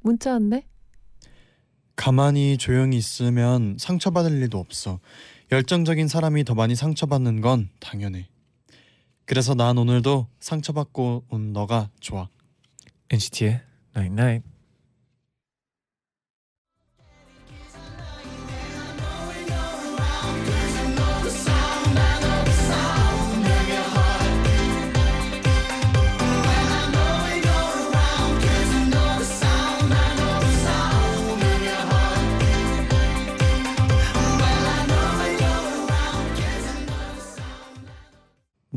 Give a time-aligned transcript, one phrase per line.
[0.00, 0.66] 문자 왔네.
[1.96, 5.00] 가만히 조용히 있으면 상처받을 일도 없어.
[5.50, 8.28] 열정적인 사람이 더 많이 상처받는 건 당연해.
[9.24, 12.28] 그래서 난 오늘도 상처받고 온 너가 좋아.
[13.10, 13.60] NCT의
[13.96, 14.57] Night Night.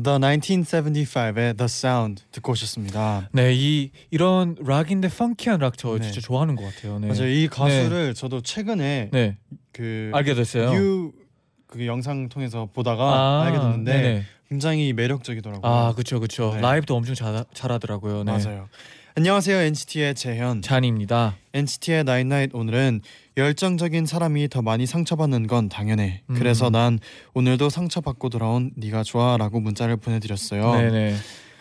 [0.02, 3.28] The 1975의 The Sound 듣고 오셨습니다.
[3.32, 6.04] 네, 이 이런 락인데 펑키한 락저 네.
[6.04, 6.98] 진짜 좋아하는 것 같아요.
[6.98, 7.08] 네.
[7.08, 7.28] 맞아요.
[7.28, 9.36] 이 가수를 저도 최근에 네,
[9.72, 10.72] 그 알게 됐어요.
[10.72, 14.24] 유그 영상 통해서 보다가 아, 알게 됐는데 네네.
[14.48, 15.72] 굉장히 매력적이더라고요.
[15.72, 16.52] 아, 그렇죠, 그렇죠.
[16.54, 16.60] 네.
[16.60, 18.24] 라이브도 엄청 잘 잘하더라고요.
[18.24, 18.32] 네.
[18.32, 18.68] 맞아요.
[19.14, 20.62] 안녕하세요 NCT의 재현.
[20.62, 21.36] 쟈니입니다.
[21.52, 23.02] NCT의 night night 오늘은
[23.36, 26.22] 열정적인 사람이 더 많이 상처받는 건 당연해.
[26.30, 26.34] 음.
[26.34, 26.98] 그래서 난
[27.34, 30.72] 오늘도 상처받고 돌아온 네가 좋아 라고 문자를 보내드렸어요.
[30.76, 31.16] 네네.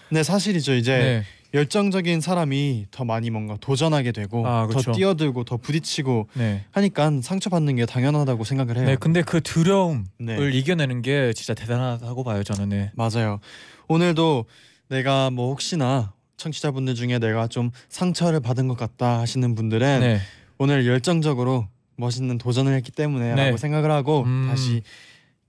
[0.08, 0.76] 근데 사실이죠.
[0.76, 1.24] 이제 네.
[1.54, 4.70] 열정적인 사람이 더 많이 뭔가 도전하게 되고 아.
[4.72, 6.64] 더 뛰어들고 더 부딪히고 네.
[6.72, 8.86] 하니까 상처받는 게 당연하다고 생각을 해요.
[8.86, 10.38] 네, 근데 그 두려움을 네.
[10.54, 12.70] 이겨내는 게 진짜 대단하다고 봐요, 저는.
[12.70, 12.92] 네.
[12.96, 13.42] 맞아요.
[13.90, 14.46] 오늘도
[14.88, 20.20] 내가 뭐 혹시나 청취자분들 중에 내가 좀 상처를 받은 것 같다 하시는 분들은 네.
[20.58, 23.58] 오늘 열정적으로 멋있는 도전을 했기 때문에라고 네.
[23.58, 24.48] 생각을 하고 음.
[24.49, 24.82] 다시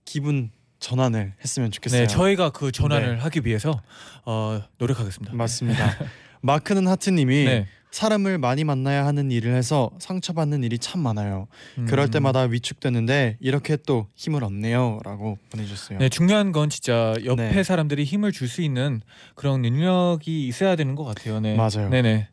[0.05, 0.51] 기분
[0.81, 2.03] 전환을 했으면 좋겠어요.
[2.03, 3.23] 네, 저희가 그 전환을 네.
[3.23, 3.81] 하기 위해서
[4.25, 5.35] 어, 노력하겠습니다.
[5.35, 5.97] 맞습니다.
[6.43, 7.67] 마크는 하트님이 네.
[7.93, 11.47] 사람을 많이 만나야 하는 일을 해서 상처받는 일이 참 많아요.
[11.79, 11.85] 음.
[11.87, 15.99] 그럴 때마다 위축되는데 이렇게 또 힘을 얻네요라고 보내주셨어요.
[15.99, 17.63] 네, 중요한 건 진짜 옆에 네.
[17.63, 19.01] 사람들이 힘을 줄 수 있는
[19.35, 21.39] 그런 능력이 있어야 되는 것 같아요.
[21.41, 21.55] 네.
[21.55, 21.89] 맞아요.
[21.91, 22.29] 네네.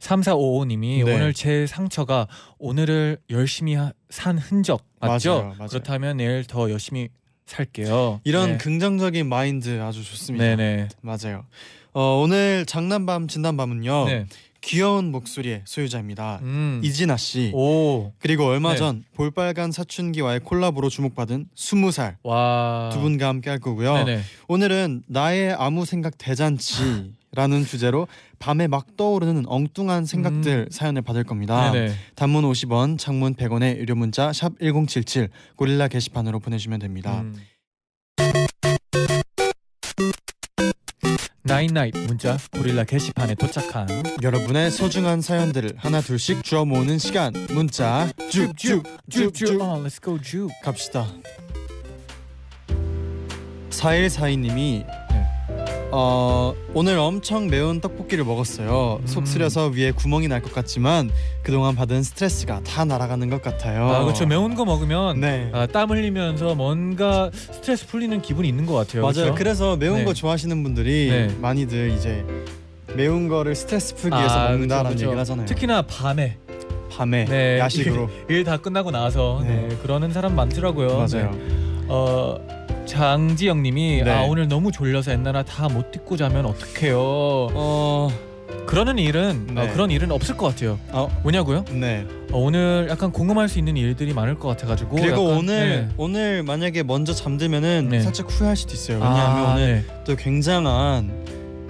[0.00, 1.14] 3455님이 네.
[1.14, 2.26] 오늘 제 상처가
[2.58, 5.34] 오늘을 열심히 하- 산 흔적 맞죠?
[5.34, 5.68] 맞아요, 맞아요.
[5.68, 7.08] 그렇다면 내일 더 열심히
[7.46, 8.20] 살게요.
[8.24, 8.58] 이런 네.
[8.58, 10.44] 긍정적인 마인드 아주 좋습니다.
[10.44, 10.88] 네네.
[11.02, 11.44] 맞아요.
[11.92, 14.26] 어, 오늘 장난밤 진단밤은요 네.
[14.62, 16.38] 귀여운 목소리의 소유자입니다.
[16.42, 16.80] 음.
[16.82, 18.12] 이진아 씨 오.
[18.18, 18.76] 그리고 얼마 네.
[18.78, 22.90] 전 볼빨간 사춘기와의 콜라보로 주목받은 20살 와.
[22.92, 23.94] 두 분과 함께 할 거고요.
[23.94, 24.04] 아.
[24.04, 24.22] 네네.
[24.48, 28.06] 오늘은 나의 아무 생각 대잔치 라는 주제로
[28.38, 31.68] 밤에 막 떠오르는 엉뚱한 생각들 사연을 받을 겁니다.
[31.68, 31.72] 음.
[31.72, 31.94] 네네.
[32.14, 37.22] 단문 50원, 장문 100원의 유료 문자 샵 #1077 고릴라 게시판으로 보내주면 됩니다.
[37.22, 37.34] 음.
[41.52, 43.86] 나인나잇 문자 고릴라 게시판에 도착한
[44.22, 50.48] 여러분의 소중한 사연들을 하나 둘씩 주워 모으는 시간 문자 쭉쭉쭉쭉 어, let's go 쭉.
[50.64, 51.06] 갑시다.
[53.68, 55.01] 4142님이 네.
[55.94, 58.98] 어, 오늘 엄청 매운 떡볶이를 먹었어요.
[59.02, 59.06] 음.
[59.06, 61.10] 속 쓰려서 위에 구멍이 날 것 같지만
[61.42, 63.86] 그동안 받은 스트레스가 다 날아가는 것 같아요.
[63.88, 65.50] 아 그렇죠 매운 거 먹으면 네.
[65.52, 69.02] 아, 땀 흘리면서 뭔가 스트레스 풀리는 기분이 있는 것 같아요.
[69.02, 69.14] 맞아요.
[69.14, 69.34] 그렇죠?
[69.36, 70.04] 그래서 매운 네.
[70.04, 71.36] 거 좋아하시는 분들이 네.
[71.40, 72.24] 많이들 이제
[72.96, 75.20] 매운 거를 스트레스 풀기 위해서 아, 먹는다라는 그렇죠, 얘기를 그렇죠.
[75.20, 75.46] 하잖아요.
[75.46, 76.38] 특히나 밤에
[76.90, 77.58] 밤에 네.
[77.58, 79.66] 야식으로 일 다 끝나고 나서 네.
[79.68, 79.76] 네.
[79.82, 80.88] 그러는 사람 많더라고요.
[80.96, 81.30] 맞아요.
[81.32, 81.84] 네.
[81.88, 82.38] 어
[82.86, 84.10] 장지영님이 네.
[84.10, 86.98] 아 오늘 너무 졸려서 옛날에 다못 듣고 자면 어떡해요.
[86.98, 88.08] 어,
[88.66, 89.62] 그러는 일은 네.
[89.62, 90.78] 어, 그런 일은 없을 것 같아요.
[90.90, 91.64] 어, 뭐냐고요?
[91.72, 92.06] 네.
[92.32, 95.88] 어, 오늘 약간 공감할 수 있는 일들이 많을 것 같아가지고 그리고 약간, 오늘 네.
[95.96, 98.00] 오늘 만약에 먼저 잠들면은 네.
[98.00, 98.98] 살짝 후회할 수도 있어요.
[98.98, 99.94] 왜냐하면 아, 오늘 네.
[100.04, 101.22] 또 굉장한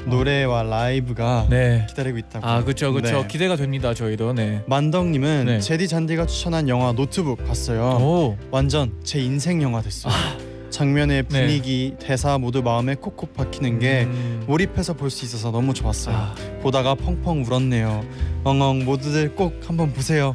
[0.06, 1.86] 노래와 라이브가 네.
[1.88, 2.44] 기다리고 있다고.
[2.44, 3.28] 아 그렇죠 그렇죠 네.
[3.28, 4.62] 기대가 됩니다 저희도 네.
[4.66, 5.60] 만덕님은 네.
[5.60, 7.98] 제디 잔디가 추천한 영화 노트북 봤어요.
[8.00, 10.12] 오 완전 제 인생 영화 됐어요.
[10.82, 11.28] 장면의 네.
[11.28, 14.42] 분위기, 대사 모두 마음에 콕콕 박히는 게 음.
[14.48, 16.16] 몰입해서 볼 수 있어서 너무 좋았어요.
[16.16, 18.02] 아, 보다가 펑펑 울었네요.
[18.44, 20.34] 엉엉 모두들 꼭 한번 보세요.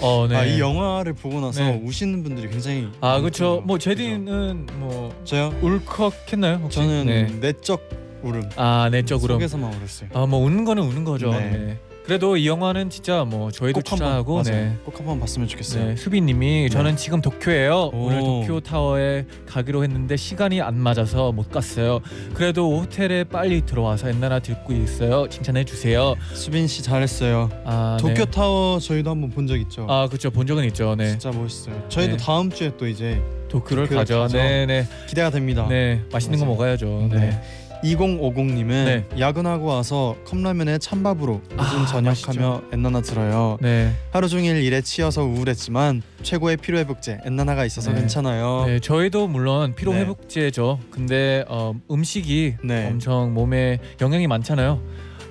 [0.00, 0.36] 어, 네.
[0.36, 1.80] 아, 이 영화를 보고 나서 네.
[1.82, 3.62] 우시는 분들이 굉장히 아 그렇죠.
[3.64, 3.78] 뭐?
[3.78, 5.54] 제디는 뭐 저요?
[5.62, 6.78] 울컥했나요 혹시?
[6.80, 7.24] 저는 네.
[7.40, 7.88] 내적
[8.22, 8.42] 울음.
[8.56, 10.10] 아 내적으로 속에서만 울었어요.
[10.12, 11.30] 아뭐 우는 거는 우는 거죠.
[11.30, 11.78] 네.
[12.04, 12.06] 네.
[12.06, 14.64] 그래도 이 영화는 진짜 뭐 저희도 꼭 한번 추천하고 맞아요.
[14.64, 14.76] 네.
[14.84, 15.84] 꼭 한번 봤으면 좋겠어요.
[15.86, 17.90] 네, 수빈님이 저는 지금 도쿄예요.
[17.94, 18.06] 오.
[18.06, 22.00] 오늘 도쿄 타워에 가기로 했는데 시간이 안 맞아서 못 갔어요.
[22.34, 25.26] 그래도 호텔에 빨리 들어와서 엔나나 듣고 있어요.
[25.30, 26.14] 칭찬해 주세요.
[26.34, 27.48] 수빈 씨 잘했어요.
[27.64, 28.30] 아, 도쿄 네.
[28.30, 29.86] 타워 저희도 한번 본 적 있죠.
[29.90, 30.94] 아 그렇죠 본 적은 있죠.
[30.96, 31.82] 네 진짜 멋있어요.
[31.88, 32.22] 저희도 네.
[32.22, 34.20] 다음 주에 또 이제 도쿄를 가죠.
[34.20, 34.36] 가죠.
[34.38, 35.66] 네네 기대가 됩니다.
[35.68, 36.54] 네 맛있는 거 맞아요.
[36.54, 37.08] 먹어야죠.
[37.12, 37.40] 네.
[37.84, 37.94] 네.
[37.96, 39.04] 2050님은 네.
[39.18, 43.58] 야근하고 와서 컵라면에 찬밥으로 늦은 아, 저녁하며 엔나나 들어요.
[43.60, 43.92] 네.
[44.10, 48.00] 하루 종일 일에 치여서 우울했지만 최고의 피로 회복제 엔나나가 있어서 네.
[48.00, 48.64] 괜찮아요.
[48.66, 50.00] 네, 저희도 물론 피로 네.
[50.00, 50.80] 회복제죠.
[50.90, 52.88] 근데 어, 음식이 네.
[52.88, 54.80] 엄청 몸에 영향이 많잖아요.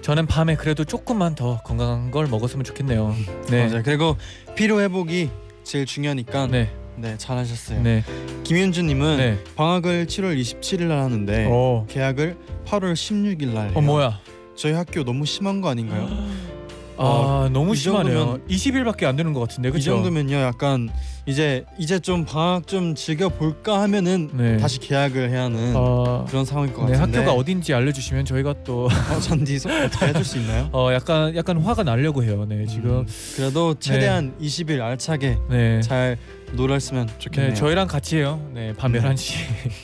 [0.01, 3.15] 저는 밤에 그래도 조금만 더 건강한 걸 먹었으면 좋겠네요.
[3.49, 3.65] 네.
[3.67, 3.81] 맞아요.
[3.83, 4.17] 그리고
[4.55, 5.29] 피로 회복이
[5.63, 7.15] 제일 중요하니까 네, 네.
[7.17, 7.81] 잘하셨어요.
[7.81, 8.03] 네.
[8.43, 9.39] 김윤주님은 네.
[9.55, 11.85] 방학을 7월 27일 날 하는데 어.
[11.89, 13.73] 계약을 8월 16일 날 해요.
[13.75, 14.19] 어 뭐야?
[14.55, 16.07] 저희 학교 너무 심한 거 아닌가요?
[16.97, 18.37] 아 어, 너무 이 심하네요.
[18.37, 19.91] 정도면- 20일밖에 안 되는 것 같은데 이 그렇죠?
[19.95, 20.89] 정도면요 약간
[21.25, 24.57] 이제 이제 좀 방학 좀 즐겨 볼까 하면은 네.
[24.57, 28.85] 다시 계약을 해야 하는 어, 그런 상황일 것 네, 같은데 학교가 어딘지 알려주시면 저희가 또
[28.87, 30.69] 어, 잔디소 어떻게 해줄 수 있나요?
[30.73, 32.45] 어, 약간 약간 화가 나려고 해요.
[32.47, 35.81] 네 지금 음, 그래도 최대한 20일 알차게 네.
[35.81, 36.17] 잘
[36.51, 37.53] 놀았으면 좋겠네요.
[37.53, 38.45] 네 저희랑 같이 해요.
[38.53, 38.99] 네밤 네.
[38.99, 39.33] 11시.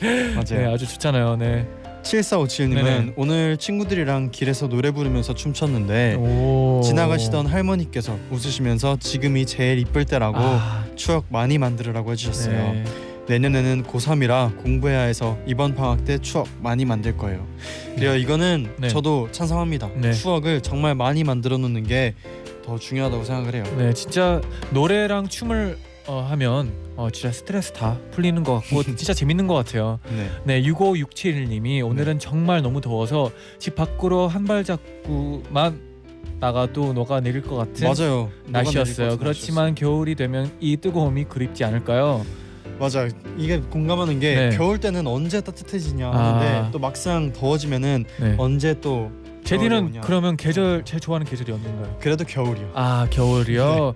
[0.02, 0.74] 네 맞아요.
[0.74, 1.36] 아주 좋잖아요.
[1.36, 1.66] 네.
[2.02, 3.12] 7457님은 네네.
[3.16, 6.80] 오늘 친구들이랑 길에서 노래 부르면서 춤췄는데 오.
[6.82, 6.88] 네.
[6.88, 12.72] 지나가시던 할머니께서 웃으시면서 지금이 제일 이쁠 때라고 아, 추억 많이 만들으라고 해주셨어요.
[12.72, 12.84] 네.
[13.28, 17.46] 내년에는 고3이라 공부해야 해서 이번 방학 때 추억 많이 만들 거예요.
[17.94, 18.88] 그래요 이거는 네.
[18.88, 19.90] 저도 찬성합니다.
[19.96, 20.12] 네.
[20.12, 22.14] 추억을 정말 많이 만들어 놓는 게
[22.70, 23.64] 더 중요하다고 생각을 해요.
[23.76, 25.76] 네, 진짜 노래랑 춤을
[26.10, 30.00] 어, 하면 어, 진짜 스트레스 다 풀리는 것 같고 진짜 재밌는 것 같아요.
[30.10, 30.60] 네.
[30.60, 33.30] 네, 65671님이 오늘은 정말 너무 더워서
[33.60, 35.80] 집 밖으로 한 발자국만
[36.40, 38.28] 나가도 녹아 내릴 것 같은 맞아요.
[38.46, 39.18] 날씨였어요.
[39.18, 42.26] 그렇지만 겨울이 되면 이 뜨거움이 그립지 않을까요?
[42.80, 43.06] 맞아
[43.36, 44.56] 이게 공감하는 게 네.
[44.56, 46.16] 겨울 때는 언제 따뜻해지냐 아.
[46.16, 48.34] 하는데 또 막상 더워지면은 네.
[48.36, 49.12] 언제 또
[49.50, 50.06] 제디는 겨울이.
[50.06, 51.96] 그러면 계절 제일 좋아하는 계절이 언젠가요?
[52.00, 52.70] 그래도 겨울이요.
[52.74, 53.94] 아 겨울이요.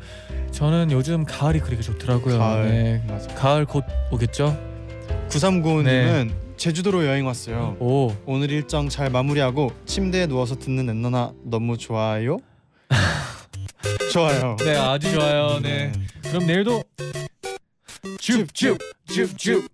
[0.50, 2.38] 저는 요즘 가을이 그렇게 좋더라고요.
[2.38, 2.68] 가을.
[2.68, 3.04] 네.
[3.06, 3.32] 맞아.
[3.36, 4.58] 가을 곧 오겠죠?
[5.28, 7.76] 9395님은 제주도로 여행 왔어요.
[7.78, 12.38] 오, 오늘 일정 잘 마무리하고 침대에 누워서 듣는 엔나나 너무 좋아요.
[14.12, 14.56] 좋아요.
[14.58, 15.60] 네 아주 좋아요.
[15.60, 15.92] 네.
[16.22, 16.82] 그럼 내일도
[18.18, 19.68] 줍줍 줍줍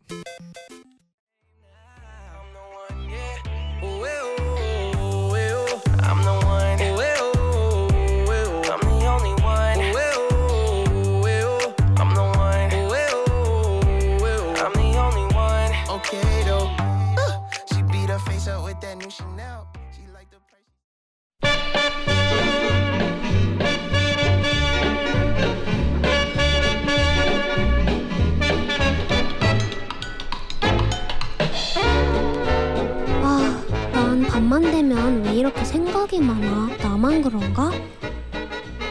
[34.51, 36.77] 밤만 되면 왜 이렇게 생각이 많아?
[36.79, 37.71] 나만 그런가?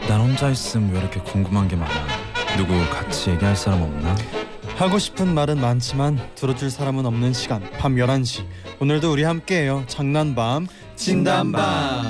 [0.08, 1.92] 난 혼자 있음 왜 이렇게 궁금한 게 많아?
[2.56, 4.16] 누구 같이 얘기할 사람 없나?
[4.78, 7.60] 하고 싶은 말은 많지만 들어줄 사람은 없는 시간.
[7.72, 8.46] 밤 11시.
[8.80, 9.84] 오늘도 우리 함께해요.
[9.86, 10.66] 장난밤
[10.96, 12.06] 진담밤.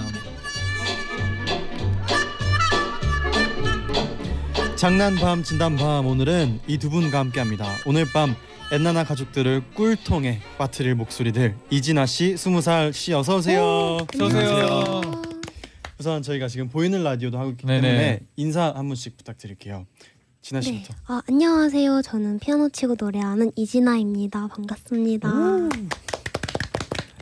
[4.76, 6.06] 장난밤 진담밤.
[6.06, 7.66] 오늘은 이 두 분과 함께합니다.
[7.84, 8.36] 오늘 밤
[8.72, 13.98] 엔나나 가족들을 꿀통에 빠뜨릴 목소리들 이진아 씨, 스무 살 씨 어서 오세요.
[14.14, 15.00] 어서 오세요.
[15.98, 17.80] 우선 저희가 지금 보이는 라디오도 하고 있기 네네.
[17.80, 19.86] 때문에 인사 한 분씩 부탁드릴게요.
[20.42, 20.66] 진아 네.
[20.66, 20.94] 씨부터.
[21.08, 22.00] 아, 안녕하세요.
[22.02, 24.46] 저는 피아노 치고 노래하는 이진아입니다.
[24.48, 25.28] 반갑습니다.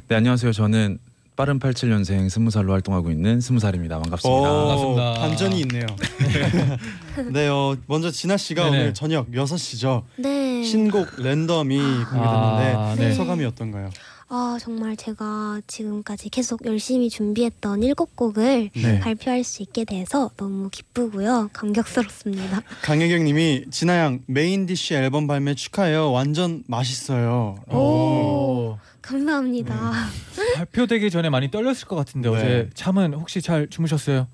[0.09, 0.99] 네 안녕하세요 저는
[1.37, 5.13] 빠른 87년생 20살로 활동하고 있는 20살입니다 반갑습니다 오, 반갑습니다.
[5.21, 5.87] 반전이 있네요.
[7.33, 8.79] 네, 어, 먼저 진아 씨가 네네.
[8.79, 10.05] 오늘 저녁 6시죠.
[10.17, 10.38] 네.
[10.65, 13.13] 신곡 random이 공개됐는데 아, 네.
[13.13, 13.91] 소감이 어떤가요?
[14.31, 19.01] 아, 정말 제가 지금까지 계속 열심히 준비했던 일곱 곡을 네.
[19.01, 21.49] 발표할 수 있게 돼서 너무 기쁘고요.
[21.55, 22.63] 감격스럽습니다.
[22.83, 26.13] 강혜경 님이 진아 양 main dish 앨범 발매 축하해요.
[26.13, 27.57] 완전 맛있어요.
[27.73, 28.77] 오.
[29.01, 29.93] 감사합니다.
[30.57, 32.37] 발표되기 전에 많이 떨렸을 것 같은데 네.
[32.37, 34.27] 어제 잠은 혹시 잘 주무셨어요?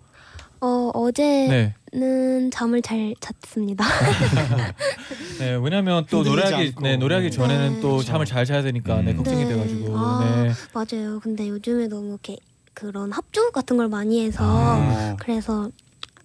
[0.60, 2.50] 어, 어제 는 네.
[2.50, 3.84] 잠을 잘 잤습니다.
[5.38, 6.74] 네, 왜냐면 또 흔들리지 노래하기.
[6.82, 7.80] 네, 노래하기 전에는 네.
[7.80, 8.02] 또.
[8.02, 9.18] 잠을 잘 자야 되니까 네, 음.
[9.18, 9.48] 걱정이 네.
[9.48, 10.24] 돼 가지고 아.
[10.24, 10.52] 네.
[10.72, 11.20] 맞아요.
[11.20, 12.36] 근데 요즘에 너무 이렇게
[12.74, 15.16] 그런 합주 같은 걸 많이 해서 어.
[15.20, 15.70] 그래서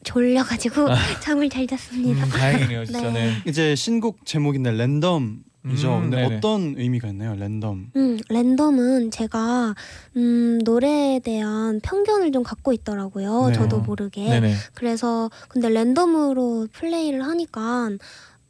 [0.04, 0.88] 졸려가지고
[1.22, 2.26] 잠을 잘 잤습니다.
[2.26, 3.12] 음, 다행이네요, 진짜.
[3.12, 3.28] 네.
[3.28, 3.34] 네.
[3.46, 6.38] 이제 신곡 제목인데 랜덤 음, 근데 네네.
[6.38, 7.36] 어떤 의미가 있나요?
[7.36, 7.92] 랜덤.
[7.96, 9.76] 음, 랜덤은 제가
[10.16, 13.48] 음, 노래에 대한 편견을 좀 갖고 있더라고요.
[13.50, 13.54] 네.
[13.54, 14.28] 저도 모르게.
[14.30, 14.54] 네네.
[14.74, 17.90] 그래서 근데 랜덤으로 플레이를 하니까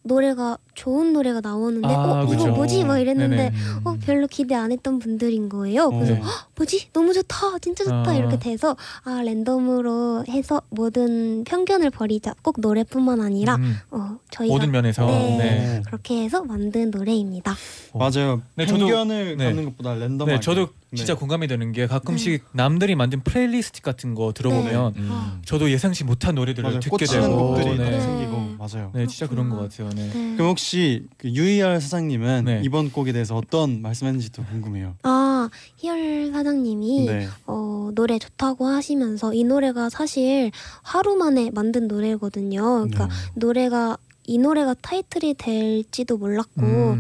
[0.02, 2.48] 노래가 좋은 노래가 나오는데 아, 어 이거 그쵸.
[2.52, 3.54] 뭐지 막 이랬는데 네네.
[3.84, 5.90] 어 별로 기대 안 했던 분들인 거예요.
[5.90, 6.22] 그래서 네.
[6.56, 8.14] 뭐지 너무 좋다 진짜 좋다 아.
[8.16, 14.72] 이렇게 돼서 아 random으로 해서 모든 편견을 버리자 꼭 노래뿐만 아니라 음, 어 저희가 모든
[14.72, 15.38] 면에서 네.
[15.38, 15.82] 네.
[15.86, 17.56] 그렇게 해서 만든 노래입니다.
[17.92, 17.98] 어.
[17.98, 18.42] 맞아요.
[18.56, 19.46] 네, 저도- 편견을 네.
[19.46, 20.32] 갖는 것보다 random하게.
[20.32, 20.98] 네, 저도 네.
[20.98, 25.10] 진짜 공감이 되는 게 가끔씩 남들이 만든 플레이리스트 같은 거 들어보면 음.
[25.12, 25.38] 어.
[25.46, 26.80] 저도 예상치 못한 노래들을 맞아요.
[26.80, 27.90] 듣게 꽂히는 되고 곡들이 네.
[27.90, 28.00] 네.
[28.02, 28.92] 생기고 맞아요.
[28.94, 29.58] 네, 진짜 그런 것.
[29.58, 29.90] 같아요.
[29.96, 30.10] 네.
[30.14, 30.34] 네.
[30.36, 32.62] 그럼 혹시 그 유이알 사장님은 네.
[32.64, 34.96] 이번 곡에 대해서 어떤 말씀했는지도 궁금해요.
[35.04, 37.28] 아 희열 사장님이 네.
[37.48, 40.52] 어, 노래 좋다고 하시면서 이 노래가 사실
[40.82, 42.62] 하루 만에 만든 노래거든요.
[42.62, 43.14] 그러니까 네.
[43.36, 43.98] 노래가
[44.28, 47.00] 이 노래가 타이틀이 될지도 몰랐고 음,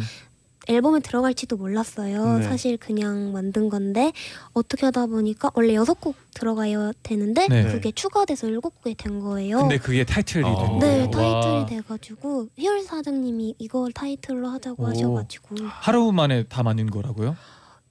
[0.69, 2.37] 앨범에 들어갈지도 몰랐어요.
[2.37, 2.43] 네.
[2.43, 4.13] 사실 그냥 만든 건데
[4.53, 7.63] 어떻게 하다 보니까 원래 여섯 곡 들어가야 되는데 네.
[7.71, 9.57] 그게 추가돼서 일곱 곡이 된 거예요.
[9.59, 10.79] 근데 그게 타이틀이 어.
[10.79, 11.11] 된 네, 거예요.
[11.11, 11.65] 타이틀이 와.
[11.65, 14.87] 돼가지고 희열 사장님이 이걸 타이틀로 하자고 오.
[14.87, 17.35] 하셔가지고 하루 만에 다 만든 거라고요?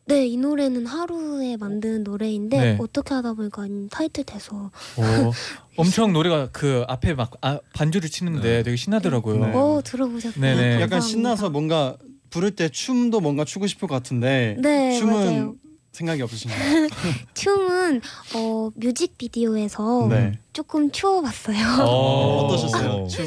[0.07, 2.79] 네, 이 노래는 하루에 만든 노래인데 네.
[2.81, 5.03] 어떻게 하다 보니까 타이틀 돼서 오,
[5.77, 8.63] 엄청 노래가 그 앞에 막 아, 반주를 치는데 네.
[8.63, 9.47] 되게 신나더라고요.
[9.47, 9.53] 네.
[9.55, 10.41] 어 들어보셨어요?
[10.41, 10.75] 네네.
[10.77, 11.01] 약간 감사합니다.
[11.01, 11.99] 신나서 뭔가
[12.31, 15.55] 부를 때 춤도 뭔가 추고 싶을 것 같은데 네 춤은 맞아요.
[15.93, 16.89] 생각이 없으신가요?
[17.35, 18.01] 춤은
[18.35, 20.39] 어 뮤직비디오에서 네.
[20.53, 21.83] 조금 추워봤어요.
[21.83, 22.45] 어.
[22.47, 22.91] 어떠셨어요?
[22.91, 23.07] 어.
[23.09, 23.27] 춤,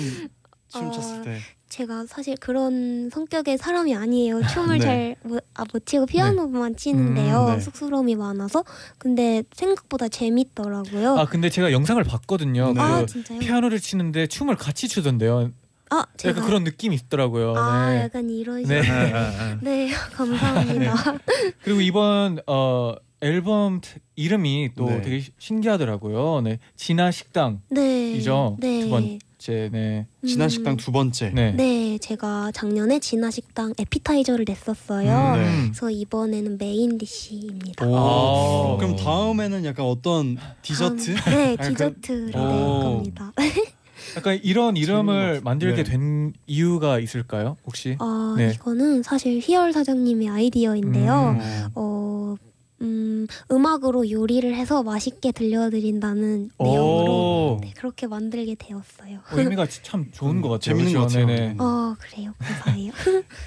[0.69, 1.37] 춤 어, 췄을 때.
[1.69, 4.45] 제가 사실 그런 성격의 사람이 아니에요.
[4.47, 5.15] 춤을 네.
[5.23, 7.45] 잘못 아, 못 치고 피아노만 치는데요.
[7.47, 7.59] 음, 네.
[7.61, 8.63] 쑥스러움이 많아서
[8.97, 11.17] 근데 생각보다 재밌더라고요.
[11.17, 12.73] 아 근데 제가 영상을 봤거든요.
[12.73, 12.81] 네.
[12.81, 13.39] 아, 그 진짜요?
[13.39, 15.51] 피아노를 치는데 춤을 같이 추던데요.
[15.91, 17.53] 아 제가 약간 그런 느낌이 있더라고요.
[17.55, 18.01] 아 네.
[18.03, 18.81] 약간 이런 네.
[18.81, 20.95] 식으로 네, 감사합니다.
[21.63, 25.01] 그리고 이번 어 앨범 트- 이름이 또 네.
[25.01, 26.41] 되게 시- 신기하더라고요.
[26.41, 28.57] 네, 진아 식당이죠.
[28.59, 28.67] 네.
[28.67, 28.81] 네.
[28.83, 31.29] 두 번째, 네, 진아 음, 식당 두 번째.
[31.35, 31.51] 네.
[31.51, 35.33] 네, 제가 작년에 진아 식당 에피타이저를 냈었어요.
[35.35, 35.61] 음, 네.
[35.71, 37.85] 그래서 이번에는 main dish입니다.
[37.85, 37.95] 오.
[37.95, 38.77] 아.
[38.79, 41.15] 그럼 다음에는 약간 어떤 디저트?
[41.15, 42.79] 다음- 네, 약간- 디저트를 낼 오.
[42.83, 43.33] 겁니다.
[44.17, 45.91] 약간 이런 이름을 만들게 같- 네.
[45.91, 47.57] 된 이유가 있을까요?
[47.65, 47.95] 혹시?
[47.99, 48.51] 어, 네.
[48.55, 51.35] 이거는 사실 희열 사장님의 아이디어인데요.
[51.39, 51.67] 음.
[51.75, 52.35] 어,
[52.81, 59.19] 음, 음악으로 요리를 해서 맛있게 들려드린다는 내용으로 오, 네, 그렇게 만들게 되었어요.
[59.19, 60.59] 어, 의미가 참 좋은 것 같아요.
[60.77, 61.07] 재밌는 것?
[61.07, 61.25] 같아요.
[61.27, 61.55] 네네.
[61.59, 62.33] 어, 그래요.
[62.39, 62.91] 감사해요.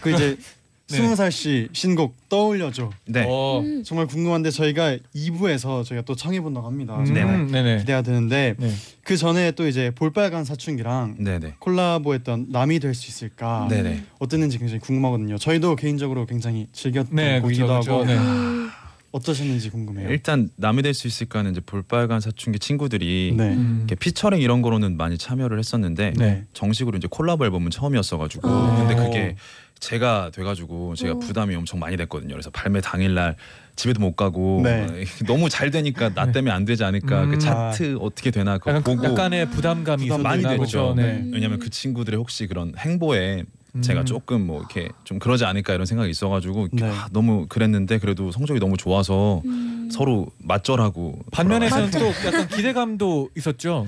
[0.00, 0.42] 그 이제 네.
[0.86, 2.90] 스무 살씨 신곡 떠올려줘.
[3.06, 3.24] 네.
[3.26, 6.98] 어, 음, 정말 궁금한데 저희가 2부에서 저희가 또 청해 본다고 합니다.
[6.98, 7.78] 음, 정말 네네.
[7.78, 8.70] 기대가 되는데 네.
[9.02, 11.54] 그 전에 또 이제 볼빨간 사춘기랑 네네.
[11.58, 14.04] 콜라보했던 남이 될 수 있을까 네네.
[14.18, 15.38] 어땠는지 굉장히 궁금하거든요.
[15.38, 18.20] 저희도 개인적으로 굉장히 즐겼던 네, 곡이기도 그렇죠, 하고 그렇죠.
[18.22, 18.28] 네.
[18.28, 18.70] 음,
[19.10, 20.10] 어떠셨는지 궁금해요.
[20.10, 23.54] 일단 남이 될 수 있을까는 이제 볼빨간 사춘기 친구들이 네.
[23.54, 23.76] 음.
[23.86, 26.44] 이렇게 피처링 이런 거로는 많이 참여를 했었는데 네.
[26.52, 28.76] 정식으로 이제 콜라보 앨범은 처음이었어가지고 아.
[28.76, 29.36] 근데 그게
[29.80, 31.18] 제가 돼가지고 제가 오.
[31.18, 32.32] 부담이 엄청 많이 됐거든요.
[32.34, 33.36] 그래서 발매 당일날
[33.76, 35.04] 집에도 못 가고 네.
[35.26, 37.30] 너무 잘 되니까 나 때문에 안 되지 않을까 음.
[37.32, 40.62] 그 차트 어떻게 되나 그거 약간 보고 약간의 부담감이 부담 많이 있었나 됐죠.
[40.62, 40.94] 보죠.
[40.96, 41.24] 네.
[41.32, 43.44] 왜냐면 그 친구들의 혹시 그런 행보에
[43.80, 44.06] 제가 음.
[44.06, 46.88] 조금 뭐 이렇게 좀 그러지 않을까 이런 생각이 있어가지고 네.
[46.88, 49.88] 아, 너무 그랬는데 그래도 성적이 너무 좋아서 음.
[49.90, 51.90] 서로 맞절하고 반면에서는.
[51.90, 53.86] 또 약간 기대감도 있었죠.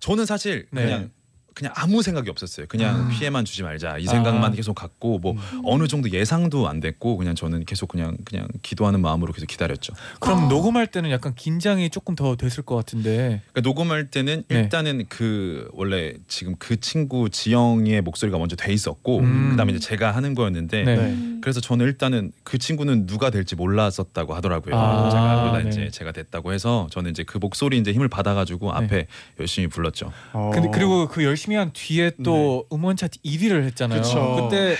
[0.00, 0.84] 저는 사실 네.
[0.84, 1.10] 그냥
[1.56, 2.66] 그냥 아무 생각이 없었어요.
[2.68, 3.08] 그냥 아.
[3.08, 4.54] 피해만 주지 말자 이 생각만 아.
[4.54, 5.62] 계속 갖고 뭐 음.
[5.64, 9.94] 어느 정도 예상도 안 됐고 그냥 저는 계속 그냥 그냥 기도하는 마음으로 계속 기다렸죠.
[10.20, 10.48] 그럼 아.
[10.48, 13.40] 녹음할 때는 약간 긴장이 조금 더 됐을 것 같은데.
[13.52, 14.54] 그러니까 녹음할 때는 네.
[14.54, 19.50] 일단은 그 원래 지금 그 친구 지영의 목소리가 먼저 돼 있었고 음.
[19.52, 20.96] 그다음에 이제 제가 하는 거였는데 네.
[20.96, 21.40] 음.
[21.42, 24.76] 그래서 저는 일단은 그 친구는 누가 될지 몰랐었다고 하더라고요.
[24.76, 25.68] 아, 제가 그러다 네.
[25.70, 28.84] 이제 제가 됐다고 해서 저는 이제 그 목소리 이제 힘을 받아가지고 네.
[28.84, 29.06] 앞에
[29.40, 30.12] 열심히 불렀죠.
[30.34, 30.50] 어.
[30.52, 34.02] 근데 그리고 그 열심히 한 뒤에 또 음원 차트 1위를 했잖아요.
[34.02, 34.36] 그쵸.
[34.40, 34.76] 그때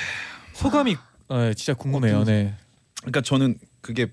[0.54, 0.96] 소감이
[1.28, 2.24] 어, 진짜 궁금해요.
[2.24, 2.54] 네.
[3.00, 4.08] 그러니까 저는 그게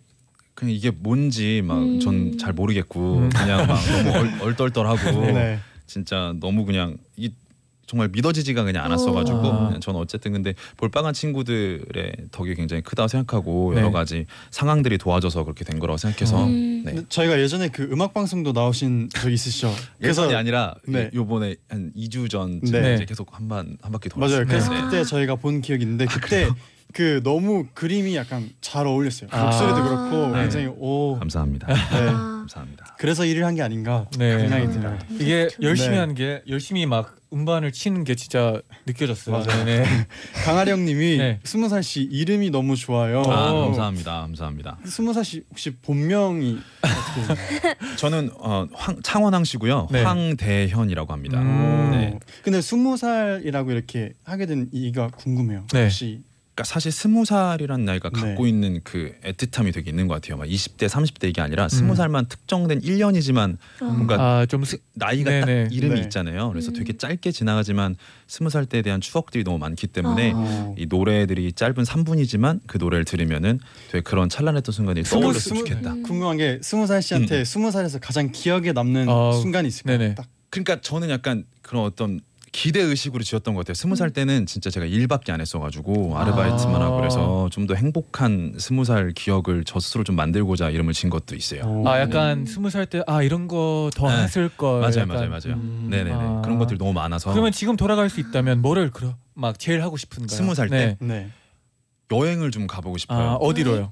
[0.53, 1.99] 그냥 이게 뭔지 막 음.
[1.99, 3.29] 전잘 모르겠고 음.
[3.29, 5.59] 그냥 막 너무 얼, 얼떨떨하고 네.
[5.87, 7.31] 진짜 너무 그냥 이
[7.85, 9.79] 정말 믿어지지가 그냥 않았어가지고 아.
[9.81, 13.81] 저는 어쨌든 근데 볼빨간 친구들의 덕이 굉장히 크다고 생각하고 네.
[13.81, 16.83] 여러 가지 상황들이 도와줘서 그렇게 된 거라고 생각해서 음.
[16.85, 16.95] 네.
[17.09, 19.73] 저희가 예전에 그 음악 방송도 나오신 적 있으시죠?
[20.01, 21.09] 예전이 아니라 네.
[21.13, 22.95] 요번에 한 2주 전 네.
[22.95, 24.37] 이제 계속 한반한 바퀴 돌았어요.
[24.37, 24.47] 맞아요.
[24.47, 24.81] 그래서 네.
[24.83, 26.47] 그때 저희가 본 기억이 있는데 그때
[26.93, 29.27] 그 너무 그림이 약간 잘 어울렸어요.
[29.31, 29.45] 아.
[29.45, 30.41] 목소리도 그렇고 네.
[30.41, 31.17] 굉장히 오.
[31.19, 31.67] 감사합니다.
[31.67, 31.73] 네.
[31.73, 32.95] 아, 감사합니다.
[32.99, 34.39] 그래서 일을 한 게 아닌가 네.
[34.39, 34.97] 생각이 들어요.
[35.19, 35.97] 이게 열심히 네.
[35.99, 39.37] 한게 열심히 막 음반을 치는 게 진짜 느껴졌어요.
[39.37, 39.63] 맞아요.
[39.65, 39.83] 네.
[40.45, 41.39] 강아령님이 네.
[41.43, 43.23] 스무 살씨 이름이 너무 좋아요.
[43.25, 43.65] 아, 어.
[43.65, 44.21] 감사합니다.
[44.21, 44.77] 감사합니다.
[44.85, 46.59] 스무 살씨 혹시 본명이?
[47.97, 49.87] 저는 어, 황, 창원항 씨고요.
[49.91, 50.03] 네.
[50.03, 51.39] 황대현이라고 합니다.
[51.41, 51.91] 음.
[51.91, 52.19] 네.
[52.43, 55.65] 근데 스무 살이라고 이렇게 하게 된 이유가 궁금해요.
[55.73, 55.83] 네.
[55.83, 56.21] 혹시
[56.55, 58.19] 그러니까 사실 스무 살이라는 나이가 네.
[58.21, 60.37] 갖고 있는 그 애틋함이 되게 있는 것 같아요.
[60.37, 61.69] 막 20대, 30대 이게 아니라 음.
[61.69, 65.63] 스무 살만 특정된 1년이지만 뭔가 아좀 나이가 네네.
[65.65, 66.01] 딱 이름이 네.
[66.01, 66.49] 있잖아요.
[66.49, 66.73] 그래서 음.
[66.75, 67.95] 되게 짧게 지나가지만
[68.27, 70.35] 스무 살 때에 대한 추억들이 너무 많기 때문에 아.
[70.35, 70.75] 어.
[70.77, 73.59] 이 노래들이 짧은 3분이지만 그 노래를 들으면은
[73.91, 75.93] 되게 그런 찬란했던 순간이 떠올렸으면 스무- 좋겠다.
[75.93, 76.03] 음.
[76.03, 79.97] 궁금한 게 스무 살 씨한테 스무 살에서 가장 기억에 남는 어, 순간이 있을까요?
[79.97, 80.15] 네네.
[80.15, 82.19] 딱 그러니까 저는 약간 그런 어떤
[82.53, 83.73] 기대 의식으로 지었던 것 같아요.
[83.73, 88.85] 스무 살 때는 진짜 제가 일밖에 안 했어가지고 아르바이트만 하고 그래서 좀 더 행복한 스무
[88.85, 91.61] 살 기억을 저 스스로 좀 만들고자 이름을 진 것도 있어요.
[91.65, 91.83] 어.
[91.87, 94.23] 아 약간 스무 살 때 아 이런 거 더 네.
[94.23, 94.81] 했을 걸.
[94.81, 95.07] 맞아요, 약간.
[95.07, 95.53] 맞아요, 맞아요.
[95.55, 95.87] 음.
[95.89, 96.41] 네네네 아.
[96.43, 100.35] 그런 것들 너무 많아서 그러면 지금 돌아갈 수 있다면 뭐를 그러 막 제일 하고 싶은가요?
[100.37, 100.95] 스무 살 때?
[100.99, 101.07] 네.
[101.07, 101.29] 네.
[102.11, 103.17] 여행을 좀 가보고 싶어요.
[103.29, 103.91] 아 어디로요?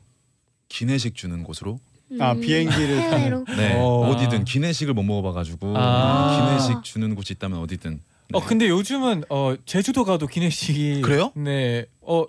[0.69, 1.79] 기내식 주는 곳으로.
[2.19, 3.43] 아, 음, 비행기를 해외로.
[3.57, 4.09] 네 어.
[4.11, 4.17] 어.
[4.19, 6.59] 디든 기내식을 못 먹어봐가지고 아.
[6.59, 7.99] 기내식 주는 곳이 있다면 어디든.
[8.31, 8.37] 네.
[8.37, 11.31] 어 근데 요즘은 어 제주도 가도 기내식이 그래요?
[11.35, 11.85] 네.
[12.01, 12.25] 어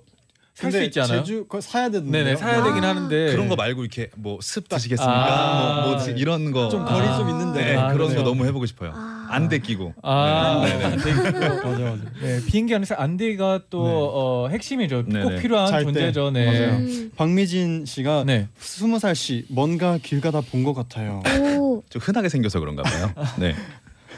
[0.54, 1.20] 살 수 근데 있지 않아요?
[1.24, 2.22] 제주 그거 사야 되는데.
[2.24, 2.62] 네네 사야 아.
[2.62, 5.10] 되긴 하는데 그런 거 말고 이렇게 뭐 습 드시겠습니까?
[5.10, 5.86] 아.
[5.86, 6.68] 뭐, 뭐 이런 거.
[6.68, 6.84] 좀 아.
[6.84, 7.64] 거리 좀 있는데.
[7.64, 8.22] 네, 아, 그런 그래요?
[8.22, 8.92] 거 너무 해보고 싶어요.
[8.94, 9.28] 아.
[9.30, 9.94] 안대 끼고.
[10.02, 11.48] 아, 네, 네, 네.
[11.48, 11.96] 맞아 맞아.
[12.20, 13.90] 네, 비행기 안에서 안대가 또 네.
[13.94, 15.04] 어, 핵심이죠.
[15.06, 15.36] 네, 꼭 네.
[15.40, 15.84] 필요한 잘 때.
[15.86, 16.30] 존재죠.
[16.32, 16.44] 네.
[16.44, 16.76] 맞아요.
[16.80, 17.10] 음.
[17.16, 18.48] 박미진 씨가 네.
[18.58, 21.22] 스무 살 씨 뭔가 길 가다 본 것 같아요.
[21.58, 23.10] 오, 좀 흔하게 생겨서 그런가 봐요.
[23.38, 23.54] 네.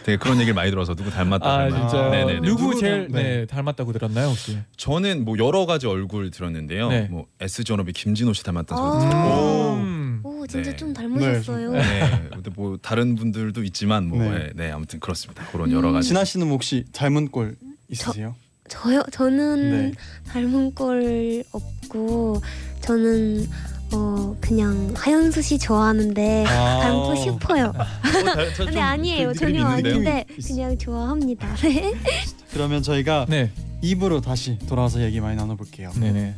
[0.04, 1.44] 되게 그런 얘기를 많이 들어서 누구 닮았다.
[1.50, 1.88] 아 닮았다.
[1.88, 2.40] 진짜 네네네.
[2.42, 3.22] 누구 누구는- 제일 네.
[3.22, 3.46] 네.
[3.46, 4.58] 닮았다고 들었나요 혹시?
[4.76, 6.88] 저는 뭐 여러 가지 얼굴 들었는데요.
[6.90, 7.08] 네.
[7.10, 9.08] 뭐 S 전업이 김진호 씨 닮았다는 소리 아.
[9.08, 9.74] 듣고.
[9.82, 10.20] 음.
[10.22, 10.76] 오, 진짜 네.
[10.76, 11.72] 좀 닮으셨어요.
[11.72, 12.28] 네.
[12.30, 14.30] 근데 뭐 다른 분들도 있지만 뭐 네.
[14.30, 15.44] 네, 네, 아무튼 그렇습니다.
[15.50, 16.08] 그런 여러 가지.
[16.08, 17.56] 진아 씨는 혹시 닮은 꼴
[17.88, 18.34] 있으세요?
[18.68, 19.02] 저요?
[19.10, 19.92] 저는 네.
[20.28, 22.40] 닮은 꼴 없고
[22.82, 23.46] 저는
[23.94, 26.80] 어 그냥 하연수 씨 좋아하는데 아.
[26.80, 27.72] 닮고 싶어요.
[28.56, 29.28] 근데 아니에요.
[29.28, 29.94] 그 전혀 느낌이 있는데요?
[30.14, 31.54] 아닌데 있- 그냥 좋아합니다.
[31.62, 31.94] 네.
[32.52, 33.50] 그러면 저희가 네.
[33.82, 35.92] 입으로 다시 돌아와서 얘기 많이 나눠볼게요.
[35.98, 36.34] 네네.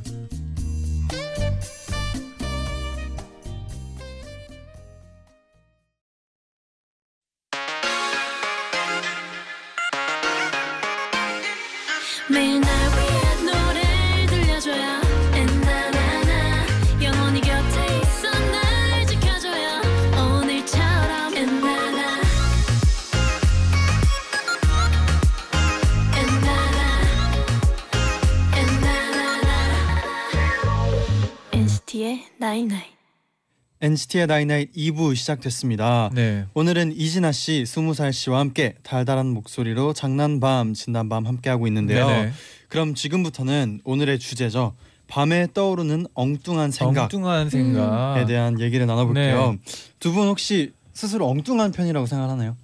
[33.87, 36.11] NCT의 나이나잇 2부 시작됐습니다.
[36.13, 36.45] 네.
[36.55, 42.09] 오늘은 이진아 씨, 20살 씨와 함께 달달한 목소리로 장난밤, 진담밤 함께 하고 있는데요.
[42.09, 42.33] 네네.
[42.69, 44.75] 그럼 지금부터는 오늘의 주제죠.
[45.07, 48.25] 밤에 떠오르는 엉뚱한 생각에 엉뚱한 생각.
[48.27, 49.53] 대한 얘기를 나눠 볼게요.
[49.53, 49.59] 네.
[50.01, 52.57] 두분 혹시 스스로 엉뚱한 편이라고 생각하나요?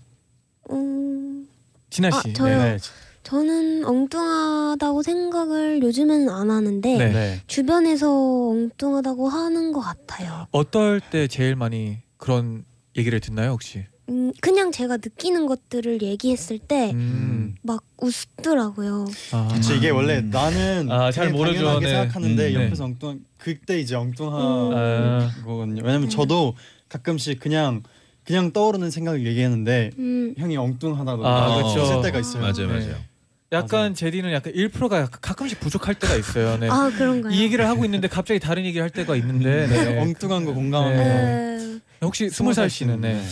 [0.73, 1.47] 음,
[1.91, 2.33] 진아 아, 씨.
[2.33, 2.59] 저요?
[2.65, 2.79] 네.
[3.23, 7.13] 저는 엉뚱하다고 생각을 요즘에는 안 하는데 네.
[7.13, 7.41] 네.
[7.47, 10.47] 주변에서 엉뚱하다고 하는 것 같아요.
[10.51, 12.65] 어떨 때 제일 많이 그런
[12.97, 13.85] 얘기를 듣나요 혹시?
[14.09, 17.55] 음, 그냥 제가 느끼는 것들을 얘기했을 때막 음.
[17.99, 19.07] 웃더라고요.
[19.33, 19.49] 아.
[19.55, 21.59] 그치 이게 원래 나는 아, 잘 그냥 모르죠.
[21.61, 21.93] 당연하게 네.
[21.93, 22.65] 생각하는데 음, 네.
[22.67, 24.43] 옆에서 엉뚱한 그때 이제 엉뚱한
[24.75, 25.31] 아.
[25.45, 25.83] 거거든요.
[25.85, 26.55] 왜냐면 저도
[26.89, 27.83] 가끔씩 그냥
[28.25, 31.81] 그냥 떠오르는 생각을 얘기했는데 음, 형이 엉뚱하다고 아, 그쵸.
[31.81, 32.43] 했을 때가 있어요.
[32.43, 32.87] 맞아요, 네.
[32.87, 33.12] 맞아요.
[33.53, 33.95] 약간 맞아요.
[33.95, 36.57] 제디는 약간 1%가 가끔씩 부족할 때가 있어요.
[36.59, 36.69] 네.
[36.71, 37.33] 아 그런가요?
[37.33, 40.01] 이 얘기를 하고 있는데 갑자기 다른 얘기를 할 때가 있는데 네.
[40.01, 41.05] 엉뚱한 거 공감합니다.
[41.05, 43.23] 에, 혹시 스무 살 씨는 네.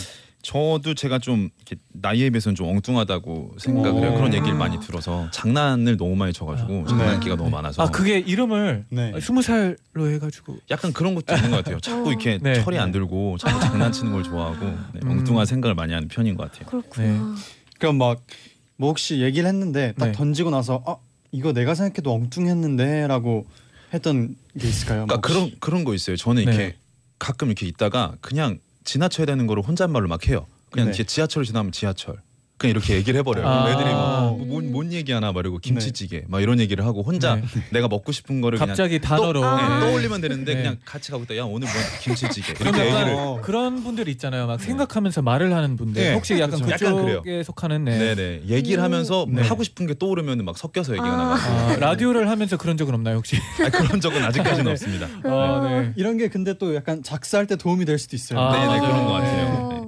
[0.43, 4.11] 저도 제가 좀 이렇게 나이에 비해서는 좀 엉뚱하다고 생각을 해요.
[4.11, 4.15] 오.
[4.15, 6.89] 그런 얘기를 많이 들어서 장난을 너무 많이 쳐가지고 아.
[6.89, 7.37] 장난기가 네.
[7.37, 9.13] 너무 많아서 아 그게 이름을 네.
[9.21, 11.79] 스무 살로 해가지고 약간 그런 것도 있는 것 같아요.
[11.79, 12.09] 자꾸 어.
[12.09, 12.61] 이렇게 네.
[12.61, 13.59] 철이 안 들고 자꾸 아.
[13.59, 15.11] 장난치는 걸 좋아하고 네, 음.
[15.11, 16.67] 엉뚱한 생각을 많이 하는 편인 것 같아요.
[16.69, 17.35] 그렇구나.
[17.77, 18.21] 그럼 막
[18.81, 20.11] 뭐 혹시 얘기를 했는데 딱 네.
[20.11, 20.95] 던지고 나서 아
[21.31, 23.45] 이거 내가 생각해도 엉뚱했는데라고
[23.93, 25.05] 했던 게 있을까요?
[25.05, 25.51] 그러니까 뭐 그런?
[25.59, 26.15] 그런 거 있어요.
[26.15, 26.75] 저는 이렇게 네.
[27.19, 30.47] 가끔 이렇게 있다가 그냥 지나쳐야 되는 거를 혼잣말로 막 해요.
[30.71, 31.05] 그냥 네.
[31.05, 32.21] 지하철을 지나면 지하철.
[32.61, 33.47] 그냥 이렇게 얘기를 해버려요.
[33.47, 33.71] 아.
[33.71, 37.43] 애들이 뭐뭔 뭔 얘기하나 말고 김치찌개 막 이런 얘기를 하고 혼자 네.
[37.71, 39.79] 내가 먹고 싶은 거를 갑자기 그냥 단어로 떠, 네, 아.
[39.79, 40.61] 떠올리면 되는데 네.
[40.61, 41.37] 그냥 같이 가고 있다.
[41.37, 43.17] 야 오늘 뭐 김치찌개 그럼 이렇게 약간 얘기를.
[43.17, 43.39] 어.
[43.41, 44.45] 그런 분들 있잖아요.
[44.45, 46.01] 막 생각하면서 말을 하는 분들.
[46.03, 46.13] 네.
[46.13, 46.85] 혹시 약간 그렇죠.
[46.85, 47.43] 약간 그쪽에 그래요.
[47.43, 47.97] 속하는 네.
[47.97, 49.41] 네네 얘기를 하면서 네.
[49.41, 51.17] 하고 싶은 게 떠오르면 막 섞여서 얘기가 아.
[51.17, 53.37] 나가고 아, 라디오를 하면서 그런 적은 없나요 혹시?
[53.65, 54.71] 아, 그런 적은 아직까지는 네.
[54.71, 55.07] 없습니다.
[55.23, 55.93] 아, 네.
[55.95, 58.39] 이런 게 근데 또 약간 작사할 때 도움이 될 수도 있어요.
[58.39, 58.81] 아, 네, 네 맞아요.
[58.81, 59.45] 그런 것 같아요.
[59.47, 59.80] 어, 어.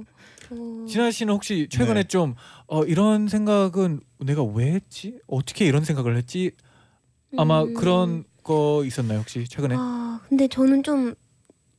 [0.86, 2.08] 진아 씨는 혹시 최근에 네.
[2.08, 2.34] 좀
[2.66, 5.18] 어, 이런 생각은 내가 왜 했지?
[5.26, 6.52] 어떻게 이런 생각을 했지?
[7.36, 7.74] 아마 음.
[7.74, 9.74] 그런 거 있었나요 혹시 최근에?
[9.78, 11.14] 아 근데 저는 좀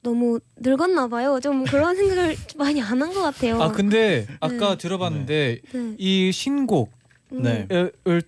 [0.01, 1.39] 너무 늙었나 봐요.
[1.39, 3.61] 좀 그런 생각을 많이 안 한 것 같아요.
[3.61, 4.77] 아 근데 아까 네.
[4.77, 5.95] 들어봤는데 네.
[5.97, 6.91] 이 신곡
[7.31, 7.41] 을 음.
[7.41, 7.67] 네.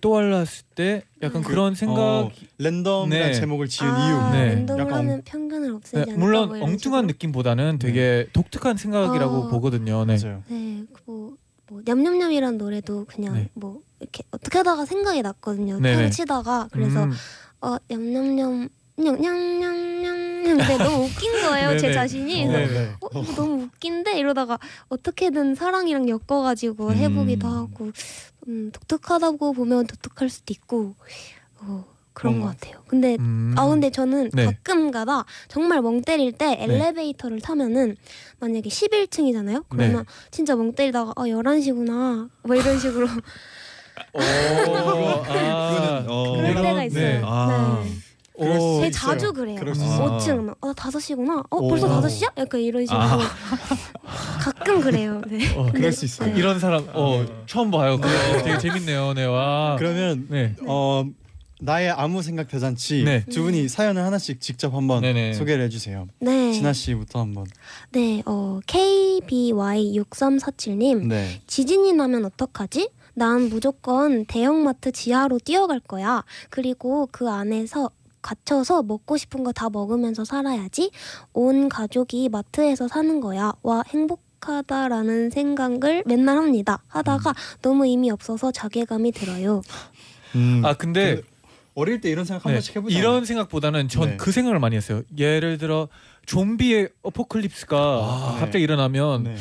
[0.00, 3.32] 떠올랐을 때 약간 그- 그런 생각 어, 랜덤이란 네.
[3.32, 4.36] 제목을 지은 아, 이유.
[4.36, 4.54] 네.
[4.56, 7.02] 랜덤을 약간 하면 편견을 없애지 네, 않을까 물론 뭐 엉뚱한 식으로.
[7.02, 9.48] 느낌보다는 되게 독특한 생각이라고 어.
[9.48, 10.04] 보거든요.
[10.04, 10.16] 네.
[10.20, 10.42] 맞아요.
[10.48, 11.36] 네, 그뭐
[11.70, 13.48] 뭐 냠냠냠이란 노래도 그냥 네.
[13.54, 15.78] 뭐 이렇게 어떻게 하다가 생각이 났거든요.
[15.78, 15.96] 네네.
[16.02, 17.12] 펜 치다가 그래서 음,
[17.60, 21.94] 어 냠냠냠 냠냠냠냠 근데 너무 웃긴 거예요 제 네네.
[21.94, 22.44] 자신이.
[22.46, 22.50] 어.
[22.52, 22.90] 그래서 네네.
[23.00, 24.58] 어, 이거 너무 웃긴데 이러다가
[24.88, 27.52] 어떻게든 사랑이랑 엮어가지고 해보기도 음.
[27.52, 27.92] 하고
[28.48, 30.94] 음, 독특하다고 보면 독특할 수도 있고
[31.60, 31.84] 어,
[32.14, 32.82] 그런 그런 것것 같아요.
[32.88, 33.54] 근데 음.
[33.56, 34.46] 아 근데 저는 네.
[34.46, 37.96] 가끔가다 정말 멍 때릴 때 엘리베이터를 타면은
[38.40, 39.64] 만약에 11층이잖아요.
[39.68, 43.06] 그러면 진짜 멍 때리다가 아 11시구나 뭐 이런 식으로
[44.14, 46.32] 오, 아, 그거는, 어.
[46.36, 47.02] 그럴 이런- 때가 있어요.
[47.02, 47.20] 네.
[47.24, 47.82] 아.
[47.84, 47.90] 네.
[48.38, 48.90] 오, 되게.
[48.90, 49.56] 자주 그래요.
[49.58, 50.18] 그럴 수 있어요.
[50.18, 51.44] 5층 막, 아, 5시구나.
[51.50, 52.00] 어, 벌써 오.
[52.00, 52.32] 5시야?
[52.38, 53.00] 약간 이런 식으로.
[53.00, 53.18] 아.
[54.40, 55.20] 가끔 그래요.
[55.28, 55.54] 네.
[55.56, 56.32] 어, 그럴 수 있어요.
[56.32, 56.38] 네.
[56.38, 57.98] 이런 사람 어 처음 봐요.
[58.00, 59.14] 그거 되게 재밌네요.
[59.14, 59.76] 네, 와.
[59.78, 60.54] 그러면 네.
[60.66, 61.04] 어
[61.60, 63.24] 나의 아무 생각 대잔치 네.
[63.30, 65.34] 두 분이 사연을 하나씩 직접 한번 네네.
[65.34, 66.06] 소개를 해주세요.
[66.20, 66.52] 네.
[66.52, 67.44] 진아 씨부터 한번.
[67.90, 68.22] 네.
[68.26, 71.06] 어, KBY6347님.
[71.06, 71.40] 네.
[71.46, 72.90] 지진이 나면 어떡하지?
[73.14, 76.22] 난 무조건 대형마트 지하로 뛰어갈 거야.
[76.50, 77.90] 그리고 그 안에서
[78.22, 80.90] 갇혀서 먹고 싶은 거 다 먹으면서 살아야지.
[81.32, 83.52] 온 가족이 마트에서 사는 거야.
[83.62, 86.82] 와, 행복하다라는 생각을 맨날 합니다.
[86.88, 89.62] 하다가 너무 의미 없어서 자괴감이 들어요.
[90.34, 90.62] 음.
[90.64, 91.22] 아 근데
[91.74, 92.98] 어릴 때 이런 생각 한 네, 번씩 해보자.
[92.98, 94.16] 이런 생각보다는 전 네.
[94.16, 95.02] 그 생각을 많이 했어요.
[95.16, 95.88] 예를 들어
[96.26, 99.36] 좀비의 어포클립스가 아, 갑자기 일어나면 네.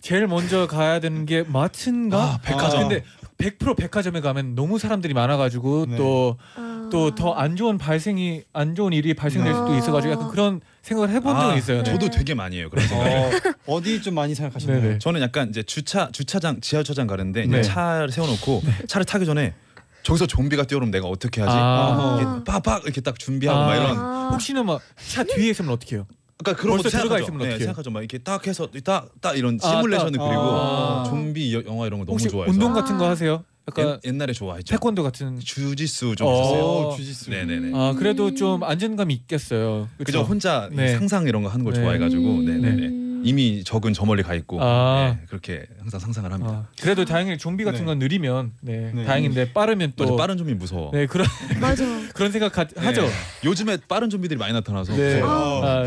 [0.00, 2.22] 제일 먼저 가야 되는 게 마트인가?
[2.22, 2.80] 아, 백화점.
[2.80, 3.04] 아, 근데
[3.38, 5.96] 100% 백화점에 가면 너무 사람들이 많아가지고 네.
[5.96, 6.83] 또 아.
[6.94, 9.58] 또 더 안 좋은 발생이 안 좋은 일이 발생될 네.
[9.58, 11.82] 수도 있어가지고 약간 그런 생각을 해본 적은 아, 있어요.
[11.82, 11.92] 네.
[11.92, 13.06] 저도 되게 많이 해요 그런 생각.
[13.06, 13.30] 어,
[13.66, 14.80] 어디 좀 많이 생각하시나요?
[14.80, 14.98] 네네.
[15.00, 17.62] 저는 약간 이제 주차 주차장 지하주차장 가는데 이제 네.
[17.62, 19.54] 차를 세워놓고 차를 타기 전에
[20.02, 21.52] 저기서 좀비가 뛰어오면 내가 어떻게 하지?
[21.56, 22.18] 아.
[22.20, 23.66] 이렇게 빡빡 이렇게 딱 준비하고 아.
[23.66, 23.98] 막 이런.
[23.98, 24.28] 아.
[24.32, 26.06] 혹시나 막차 뒤에 있으면 어떻게 해요?
[26.36, 27.22] 그러니까 그런 벌써 거 들어가 생각하죠.
[27.32, 27.58] 있으면 네?
[27.58, 27.90] 생각하죠.
[27.90, 30.24] 막 이렇게 딱 해서 딱 딱 이런 아, 시뮬레이션을 딱.
[30.26, 31.04] 그리고 아.
[31.08, 33.10] 좀비 여- 영화 이런 거 너무 혹시 좋아해서 운동 같은 거 아.
[33.10, 33.44] 하세요?
[33.68, 34.72] 약간 옛, 옛날에 좋아했죠.
[34.74, 35.38] 태권도 같은.
[35.40, 36.32] 주짓수 좀 어.
[36.32, 36.62] 했었어요.
[36.62, 37.30] 오, 주짓수.
[37.30, 37.72] 네네네.
[37.74, 39.88] 아 그래도 좀 안전감이 있겠어요.
[39.98, 40.96] 그죠 혼자 이 네.
[40.96, 41.80] 상상 이런 거 하는 걸 네.
[41.80, 42.44] 좋아해가지고 음.
[42.44, 42.86] 네네네.
[42.86, 43.22] 음.
[43.24, 45.16] 이미 적은 저 멀리 가 있고 아.
[45.18, 46.68] 네, 그렇게 항상 상상을 합니다.
[46.68, 47.86] 아, 그래도 다행히 좀비 같은 네.
[47.86, 49.04] 건 느리면 네, 네.
[49.04, 50.90] 다행인데 빠르면 또 맞아 빠른 좀비 무서워.
[50.92, 51.26] 네 그런
[51.58, 51.84] 맞아.
[52.14, 52.80] 그런 생각 가, 네.
[52.84, 53.08] 하죠.
[53.44, 55.22] 요즘에 빠른 좀비들이 많이 나타나서 네.
[55.24, 55.84] 아,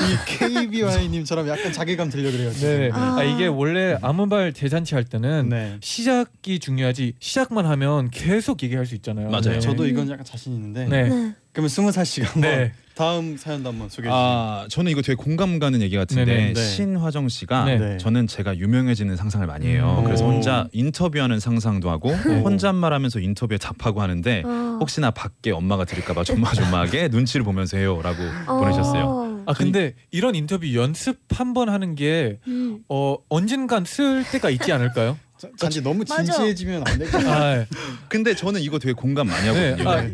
[0.00, 2.50] 이 KBY님처럼 약간 자괴감 들려 그래요.
[2.52, 2.90] 네.
[2.92, 3.16] 아.
[3.18, 5.76] 아 이게 원래 아무 말 재잔치 할 때는 네.
[5.80, 9.28] 시작이 중요하지 시작만 하면 계속 얘기할 수 있잖아요.
[9.30, 9.52] 맞아요.
[9.52, 9.60] 네.
[9.60, 10.86] 저도 이건 약간 자신 있는데.
[10.86, 11.34] 네.
[11.50, 11.52] 네.
[11.52, 12.72] 그러면 스무 살 씨가 한번 네.
[12.94, 14.14] 다음 사연도 한번 소개해 주세요.
[14.14, 16.62] 아 저는 이거 되게 공감 가는 얘기 같은데 네네, 네.
[16.62, 17.78] 신화정 씨가 네.
[17.78, 17.96] 네.
[17.98, 19.96] 저는 제가 유명해지는 상상을 많이 해요.
[19.98, 20.04] 음.
[20.04, 20.28] 그래서 오.
[20.32, 22.40] 혼자 인터뷰하는 상상도 하고 네.
[22.40, 24.78] 혼잣말하면서 인터뷰에 답하고 하는데 어.
[24.80, 28.60] 혹시나 밖에 엄마가 들을까봐 조마조마하게 눈치를 보면서 해요라고 어.
[28.60, 29.44] 보내셨어요.
[29.46, 32.78] 아 근데 이런 인터뷰 연습 한 번 하는 게 음.
[32.88, 35.18] 어, 언젠간 쓸 때가 있지 않을까요?
[35.40, 36.22] 자, 잔지 너무 맞아.
[36.22, 37.18] 진지해지면 안 되죠.
[37.30, 37.64] 아,
[38.08, 39.70] 근데 저는 이거 되게 공감 많이 네.
[39.70, 39.88] 하거든요.
[39.90, 40.04] 아,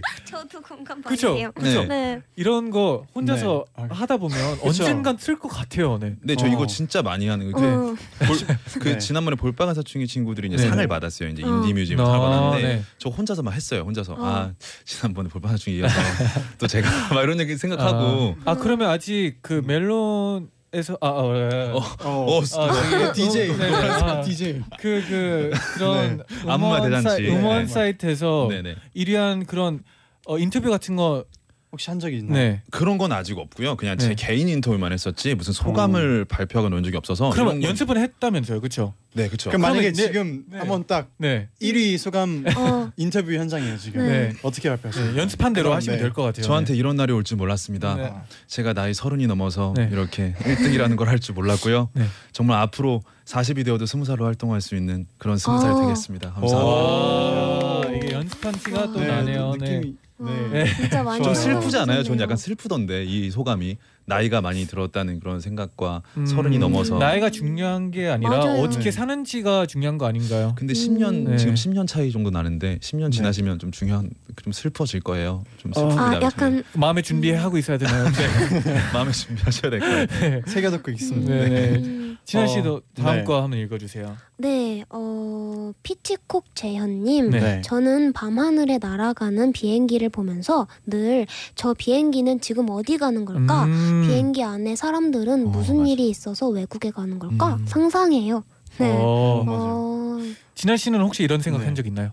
[0.77, 1.35] 공감 그쵸?
[1.37, 1.51] 해요.
[1.55, 1.83] 그쵸?
[1.85, 1.89] 네.
[2.17, 2.23] 네.
[2.37, 3.85] 이런 거 혼자서 네.
[3.91, 3.95] 아.
[3.95, 5.99] 하다 보면 언젠간 쓸것 같아요.
[5.99, 6.15] 네.
[6.23, 6.49] 네, 저 어.
[6.49, 7.59] 이거 진짜 많이 하는 거.
[7.59, 8.27] 그, 어.
[8.27, 8.37] 볼-
[8.81, 8.99] 그 네.
[8.99, 10.69] 지난번에 볼빨간 사춘기 친구들이 이제 네.
[10.69, 11.31] 상을 받았어요.
[11.31, 11.47] 이제 어.
[11.47, 12.83] 인디 뮤지엄 아, 상을 받았는데 네.
[12.99, 13.81] 저 혼자서 막 했어요.
[13.83, 14.17] 혼자서 어.
[14.19, 14.53] 아
[14.85, 15.95] 지난번에 볼빨간 사춘기 이어서
[16.59, 21.11] 또 제가 막 이런 얘기 생각하고 아, 아, 그러면 아직 그 멜론 에서 아, 아,
[21.11, 23.75] 아, 어, 어, 어, 아, DJ, 네, 네.
[23.75, 24.61] 아, DJ.
[24.79, 27.03] 그, 그, 그런 말 음원.
[27.03, 27.67] 사이, 음원 네.
[27.67, 28.75] 사이트에서 네네.
[28.95, 29.81] 1위한 그런
[30.27, 31.25] 어, 인터뷰 같은 거
[31.73, 32.39] 혹시 한 적이 있나요?
[32.39, 32.62] 네.
[32.71, 33.77] 그런 건 아직 없고요.
[33.77, 34.15] 그냥 제 네.
[34.15, 38.95] 개인 인터뷰만 했었지 무슨 소감을 발표하거나 그런 적이 없어서 그러면 이런 건- 연습은 했다면서요, 그렇죠?
[39.15, 39.51] 네 그렇죠.
[39.51, 40.59] 그럼 만약에 이제- 지금 네.
[40.59, 41.49] 한번 딱 네.
[41.61, 44.07] 1위 소감 어, 인터뷰 현장이에요 지금.
[44.07, 44.33] 네.
[44.43, 45.12] 어떻게 발표하세요?
[45.12, 46.03] 네, 연습한 대로 그럼, 하시면 네.
[46.03, 46.45] 될 것 같아요.
[46.47, 47.95] 저한테 이런 날이 올 줄 몰랐습니다.
[47.97, 48.12] 네.
[48.47, 49.89] 제가 나이 서른이 넘어서 네.
[49.93, 51.91] 이렇게 1등이라는 걸 할 줄 몰랐고요.
[51.93, 52.05] 네.
[52.33, 55.81] 정말 앞으로 40이 되어도 20살로 활동할 수 있는 그런 20살 아.
[55.83, 56.33] 되겠습니다.
[56.33, 57.89] 감사합니다.
[57.91, 59.57] 오, 이게 연습한 티가 또 네, 나네요.
[59.61, 59.79] 네.
[59.81, 60.64] 느낌이 와, 네.
[60.74, 61.35] 진짜 많이 좀.
[61.35, 61.87] 슬프지 않아요?
[61.87, 62.22] 전 해주셨네요.
[62.22, 63.76] 약간 슬프던데 이 소감이
[64.07, 68.62] 나이가 많이 들었다는 그런 생각과 음, 서른이 넘어서 나이가 중요한 게 아니라 맞아요.
[68.62, 68.90] 어떻게 네.
[68.92, 70.55] 사는지가 중요한 거 아닌가요?
[70.57, 70.74] 근데 음.
[70.74, 71.37] 10년 네.
[71.37, 73.11] 지금 10년 차이 정도 나는데 10년 네.
[73.11, 74.09] 지나시면 좀 중요한
[74.42, 75.44] 좀 슬퍼질 거예요.
[75.59, 75.88] 좀 어.
[75.88, 75.98] 슬픕니다.
[75.98, 76.20] 아.
[76.22, 78.05] 약간 마음의 준비하고 있어야 되나요?
[78.14, 78.81] 네.
[78.92, 80.42] 마음에 준비하셔야 될 거예요.
[80.46, 81.35] 새겨 듣고 있습니다.
[81.35, 81.68] 네, 네.
[81.79, 83.25] 음, 진아 어, 씨도 다음 네.
[83.25, 84.17] 거 한번 읽어주세요.
[84.39, 87.31] 네, 어, 피치콕 재현님.
[87.31, 87.41] 네.
[87.41, 87.62] 네.
[87.62, 93.65] 저는 밤하늘에 날아가는 비행기를 보면서 늘 저 비행기는 지금 어디 가는 걸까?
[93.67, 94.05] 음.
[94.07, 95.91] 비행기 안에 사람들은 어, 무슨 맞아.
[95.91, 97.55] 일이 있어서 외국에 가는 걸까?
[97.55, 97.67] 음.
[97.67, 98.43] 상상해요.
[98.79, 98.93] 네.
[99.01, 99.45] 어.
[99.47, 99.61] 맞아요.
[99.62, 100.19] 어,
[100.57, 101.67] 진아 씨는 혹시 이런 생각 네.
[101.67, 102.11] 한적 있나요?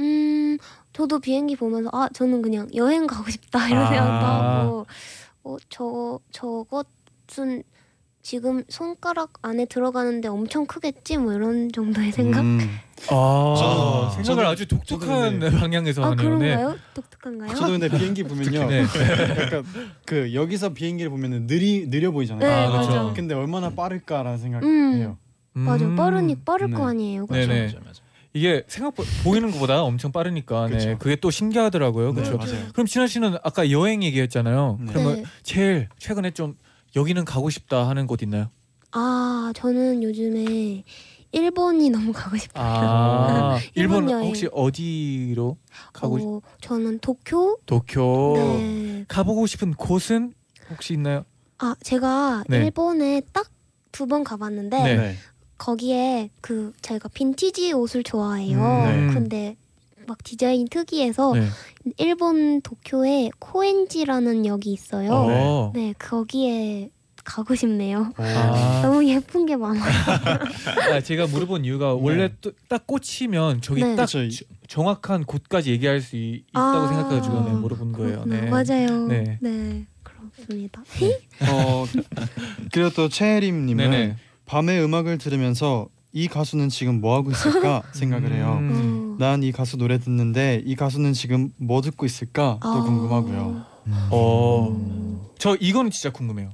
[0.00, 0.58] 음,
[0.92, 3.88] 저도 비행기 보면서 아, 저는 그냥 여행 가고 싶다 이런 아.
[3.88, 4.86] 생각도 하고,
[5.44, 7.62] 어, 저 저것은
[8.28, 12.40] 지금 손가락 안에 들어가는데 엄청 크겠지 뭐 이런 정도의 생각.
[12.40, 12.58] 음,
[13.10, 16.38] 아, 저도- 생각을 저도- 아주 독특한 저도 방향에서 아 하네요.
[16.38, 16.46] 네.
[16.54, 16.76] 그런가요?
[16.94, 17.54] 독특한가요?
[17.54, 18.66] 저도 근데 비행기 보면요.
[18.70, 18.80] 네.
[19.42, 19.62] 약간
[20.06, 22.48] 그 여기서 비행기를 보면은 느리 느려 보이잖아요.
[22.48, 22.88] 네, 아, 그렇죠.
[22.88, 23.12] 맞아.
[23.14, 24.42] 근데 얼마나 빠를까라는 음.
[24.42, 25.18] 생각해요.
[25.52, 25.94] 맞아, 음.
[25.94, 26.76] 빠르니 빠를 네.
[26.78, 27.26] 거 아니에요.
[27.26, 27.46] 그렇죠?
[27.46, 27.60] 네네.
[27.66, 27.94] 맞아요, 맞아요.
[28.32, 30.72] 이게 생각보다 보이는 것보다 엄청 빠르니까 네.
[30.78, 30.96] 그쵸.
[30.98, 32.14] 그게 또 신기하더라고요.
[32.14, 32.38] 네, 그렇죠.
[32.38, 32.68] 맞아요.
[32.72, 34.78] 그럼 진아 씨는 아까 여행 얘기했잖아요.
[34.80, 34.86] 네.
[34.92, 35.24] 그러면 네.
[35.42, 36.56] 제일 최근에 좀
[36.96, 38.50] 여기는 가고 싶다 하는 곳 있나요?
[38.92, 40.84] 아, 저는 요즘에
[41.32, 42.64] 일본이 너무 가고 싶어요.
[42.64, 44.28] 아, 일본 일본 여행.
[44.28, 45.56] 혹시 어디로
[45.92, 46.26] 가고 싶?
[46.26, 47.58] 어, 저는 도쿄.
[47.66, 48.34] 도쿄.
[48.36, 49.04] 네.
[49.08, 50.32] 가보고 싶은 곳은
[50.70, 51.24] 혹시 있나요?
[51.58, 52.58] 아, 제가 네.
[52.58, 53.50] 일본에 딱
[53.94, 54.96] 두 번 가봤는데 네.
[54.96, 55.16] 네.
[55.56, 58.58] 거기에 그 제가 빈티지 옷을 좋아해요.
[58.58, 59.14] 음, 네.
[59.14, 59.56] 근데
[60.06, 61.46] 막 디자인 특이해서 네.
[61.98, 65.10] 일본 도쿄에 코엔지라는 역이 있어요.
[65.12, 65.72] 어.
[65.74, 66.90] 네, 거기에
[67.24, 68.12] 가고 싶네요.
[68.18, 69.82] 아, 너무 예쁜 게 많아요.
[70.92, 73.96] 아, 제가 물어본 이유가 원래 또, 딱 꽂히면 저기 네.
[73.96, 74.28] 딱 그쵸.
[74.28, 78.24] 저- 정확한 곳까지 얘기할 수 있, 다고 아, 생각해가지고 네, 물어본 거예요.
[78.24, 78.40] 그렇구나.
[78.40, 78.50] 네.
[78.50, 79.06] 맞아요.
[79.06, 79.38] 네.
[79.40, 79.86] 네.
[80.02, 80.82] 그렇습니다.
[81.50, 81.86] 어
[82.72, 84.16] 그리고 또 최혜림님은 네네.
[84.46, 88.58] 밤에 음악을 들으면서 이 가수는 지금 뭐 하고 있을까 생각을 해요.
[88.60, 88.93] 음.
[89.14, 89.16] 어.
[89.18, 92.82] 난이 가수 노래 듣는데 이 가수는 지금 뭐 듣고 있을까 또 아.
[92.82, 93.64] 궁금하고요.
[94.10, 95.20] 어, 음.
[95.38, 96.52] 저 이거는 진짜 궁금해요.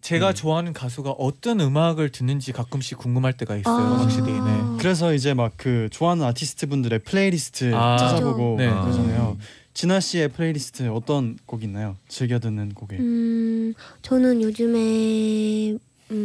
[0.00, 0.34] 제가 음.
[0.34, 3.84] 좋아하는 가수가 어떤 음악을 듣는지 가끔씩 궁금할 때가 있어요.
[3.84, 4.00] 아.
[4.00, 4.32] 확실히.
[4.32, 4.60] 네.
[4.78, 7.98] 그래서 이제 막 그 좋아하는 아티스트 분들의 플레이리스트 아.
[7.98, 8.70] 찾아보고 네.
[8.70, 9.36] 그러잖아요.
[9.74, 11.96] 진아 씨의 플레이리스트 어떤 곡 있나요?
[12.08, 12.96] 즐겨 듣는 곡에.
[12.98, 15.76] 음, 저는 요즘에
[16.10, 16.16] 음,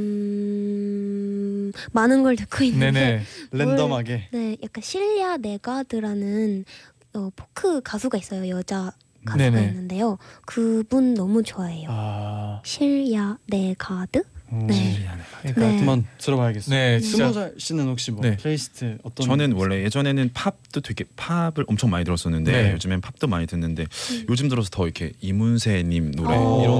[1.91, 3.23] 많은 걸 듣고 있는데 네네.
[3.51, 4.29] random하게.
[4.31, 6.65] 네, 약간 실리아 네가드라는
[7.13, 8.49] 어, 포크 가수가 있어요.
[8.49, 8.91] 여자
[9.25, 9.67] 가수가 네네.
[9.67, 10.17] 있는데요.
[10.45, 11.87] 그분 너무 좋아해요.
[11.89, 14.23] 아, 실리아 네가드?
[14.51, 14.67] 음.
[14.67, 15.05] 네.
[15.41, 15.77] 그러니까 네.
[15.77, 16.75] 한번 들어봐야겠어요.
[16.75, 18.35] 네, 진짜 스무살 씨는 혹시 뭐 네.
[18.37, 19.25] 플레이리스트 어떤?
[19.27, 22.71] 저는 원래 예전에는 팝도 되게 팝을 엄청 많이 들었었는데 네.
[22.73, 23.85] 요즘엔 팝도 많이 듣는데
[24.29, 26.61] 요즘 들어서 더 이렇게 이문세님 노래 오.
[26.61, 26.73] 이런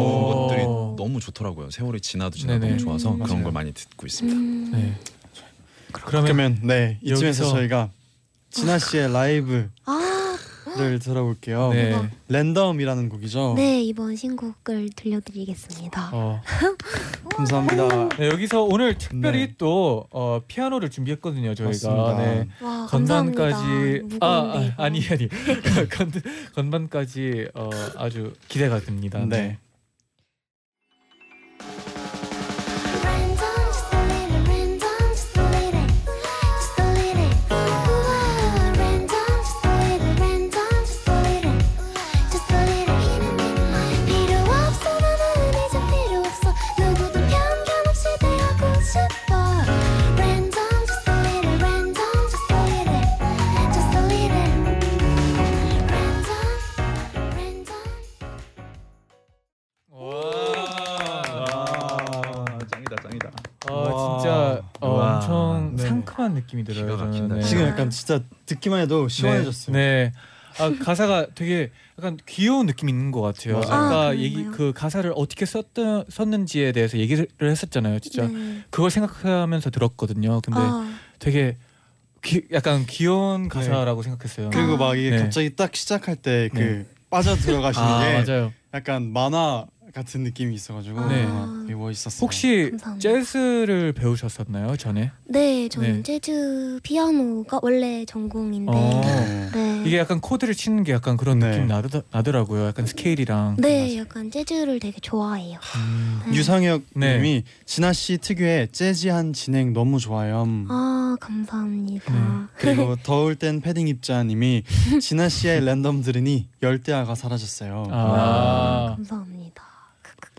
[0.47, 0.63] 것들이
[0.97, 1.69] 너무 좋더라고요.
[1.71, 2.67] 세월이 지나도 지나도 네네.
[2.78, 3.19] 너무 좋아서 음.
[3.19, 3.43] 그런 맞아요.
[3.43, 4.38] 걸 많이 듣고 있습니다.
[4.38, 4.93] 음, 네.
[5.91, 7.89] 그러면 그러면 네 이쯤에서 여기서- 저희가
[8.51, 9.69] 진아 씨의 라이브
[10.77, 11.69] 를 아, 들어볼게요.
[11.71, 12.09] 네.
[12.27, 13.53] 랜덤이라는 곡이죠.
[13.55, 16.09] 네 이번 신곡을 들려드리겠습니다.
[16.13, 16.41] 어,
[17.35, 18.09] 감사합니다.
[18.17, 19.55] 네, 여기서 오늘 특별히 네.
[19.57, 21.55] 또 어, 피아노를 준비했거든요.
[21.55, 21.69] 저희가.
[21.69, 22.17] 맞습니다.
[22.17, 22.47] 네.
[22.61, 24.25] 와 건반까지 감사합니다.
[24.25, 25.13] 아, 무거운데, 아 아니 이거.
[25.13, 25.29] 아니
[25.89, 26.11] 건,
[26.55, 29.23] 건반까지 어, 아주 기대가 됩니다.
[29.27, 29.57] 네.
[66.25, 66.31] 네.
[66.31, 66.85] 상큼한 느낌이 들어요.
[66.85, 67.27] 기가 막힌다.
[67.27, 67.41] 저는.
[67.41, 67.47] 네.
[67.47, 69.75] 지금 약간 진짜 듣기만 해도 시원해졌어요.
[69.75, 70.11] 네.
[70.11, 70.13] 네.
[70.57, 73.59] 아 가사가 되게 약간 귀여운 느낌 이 있는 것 같아요.
[73.59, 73.71] 맞아요.
[73.71, 74.45] 아까 아, 얘기?
[74.45, 77.99] 그 가사를 어떻게 썼던 썼는지에 대해서 얘기를 했었잖아요.
[77.99, 78.63] 진짜 네.
[78.69, 80.39] 그걸 생각하면서 들었거든요.
[80.41, 81.57] 근데 아, 되게
[82.23, 83.49] 귀, 약간 귀여운 네.
[83.49, 84.49] 가사라고 생각했어요.
[84.51, 84.77] 그리고 아.
[84.77, 85.19] 막 이게 네.
[85.19, 86.85] 갑자기 딱 시작할 때그 네.
[87.09, 88.53] 빠져 들어가시는 아게 맞아요.
[88.73, 91.23] 약간 만화 같은 느낌이 있어가지고 네.
[91.25, 92.19] 아, 되게 멋있었어요.
[92.21, 92.99] 혹시 감사합니다.
[92.99, 95.12] 재즈를 배우셨었나요 전에?
[95.23, 96.03] 네, 저는 네.
[96.03, 98.71] 재즈 피아노가 원래 전공인데.
[98.75, 99.01] 어.
[99.01, 99.49] 네.
[99.53, 99.84] 네.
[99.86, 101.51] 이게 약간 코드를 치는 게 약간 그런 네.
[101.51, 102.65] 느낌 나더, 나더라고요.
[102.65, 103.55] 약간 스케일이랑.
[103.60, 105.60] 네, 약간 재즈를 되게 좋아해요.
[105.77, 106.21] 음.
[106.25, 106.36] 네.
[106.36, 107.15] 유상혁 네.
[107.15, 110.45] 님이 진아 씨 특유의 재즈한 진행 너무 좋아요.
[110.67, 112.13] 아, 감사합니다.
[112.13, 112.19] 네.
[112.58, 114.63] 그리고 더울 땐 패딩 입자님이
[114.99, 117.88] 진아 씨의 랜덤 들으니 열대야가 사라졌어요.
[117.91, 118.93] 아.
[118.97, 119.44] 감사합니다.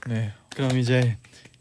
[0.08, 0.32] 네.
[0.54, 1.16] 그럼 이제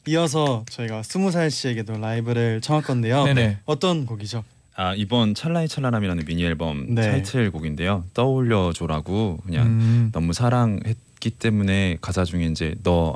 [0.08, 3.24] 이어서 저희가 스무 살 씨에게도 라이브를 청할 건데요.
[3.26, 3.60] 네네.
[3.66, 4.44] 어떤 곡이죠?
[4.76, 7.02] 아 이번 찰나의 찰나람이라는 미니 앨범 네.
[7.02, 8.04] 타이틀곡인데요.
[8.14, 10.10] 떠올려줘라고 그냥 음.
[10.14, 13.16] 너무 사랑했기 때문에 가사 중에 이제 너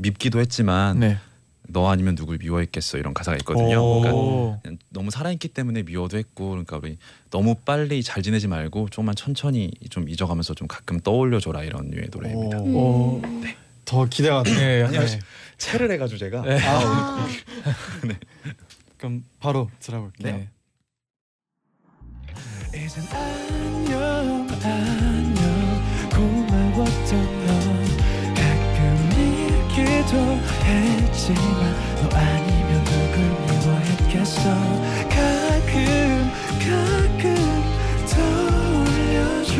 [0.00, 1.18] 밉기도 했지만 네.
[1.70, 3.80] 너 아니면 누굴 미워했겠어 이런 가사가 있거든요.
[3.80, 4.58] 오.
[4.62, 6.96] 그러니까 너무 살아있기 때문에 미워도 했고 그러니까 우리
[7.30, 12.58] 너무 빨리 잘 지내지 말고 조금만 천천히 좀 잊어가면서 좀 가끔 떠올려줘라 이런 류의 노래입니다.
[12.58, 13.20] 오.
[13.20, 13.22] 오.
[13.88, 14.52] 더 기대가 돼.
[14.54, 14.82] 네.
[14.82, 15.18] 약간 네.
[15.56, 16.58] 체를 해가지고 제가 네.
[16.62, 17.26] 아,
[18.98, 20.36] 그럼 바로 들어볼게요.
[20.36, 20.50] 네.
[22.74, 25.40] 이젠 안녕 안녕
[26.10, 27.50] 고마웠던 너
[28.34, 30.18] 가끔 잊기도
[30.64, 31.40] 했지만
[31.96, 34.42] 너 아니면 누굴 미워했겠어
[35.08, 37.24] 가끔 가끔
[38.06, 39.56] 떠올려줘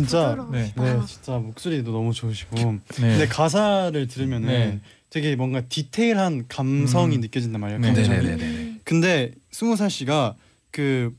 [0.00, 0.82] 진짜, 부드러우시다.
[0.82, 2.56] 네, 진짜 목소리도 너무 좋으시고.
[2.56, 2.80] 네.
[2.96, 4.80] 근데 가사를 들으면은 네.
[5.10, 7.20] 되게 뭔가 디테일한 감성이 음.
[7.20, 7.80] 느껴진단 말이에요.
[7.80, 7.92] 네.
[7.92, 8.08] 감정이.
[8.08, 8.80] 네네네네.
[8.84, 10.34] 근데 스무 살 씨가
[10.70, 11.12] 그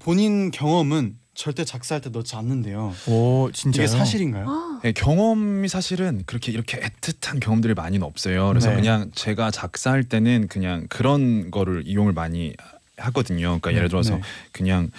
[0.00, 2.94] 본인 경험은 절대 작사할 때 넣지 않는데요.
[3.08, 3.84] 오 진짜요?
[3.84, 4.46] 이게 사실인가요?
[4.48, 8.48] 아, 네, 경험이 사실은 그렇게 이렇게 애틋한 경험들이 많이는 없어요.
[8.48, 8.76] 그래서 네.
[8.76, 12.54] 그냥 제가 작사할 때는 그냥 그런 거를 이용을 많이
[12.96, 13.58] 하거든요.
[13.60, 14.22] 그러니까 예를 들어서 네.
[14.52, 14.90] 그냥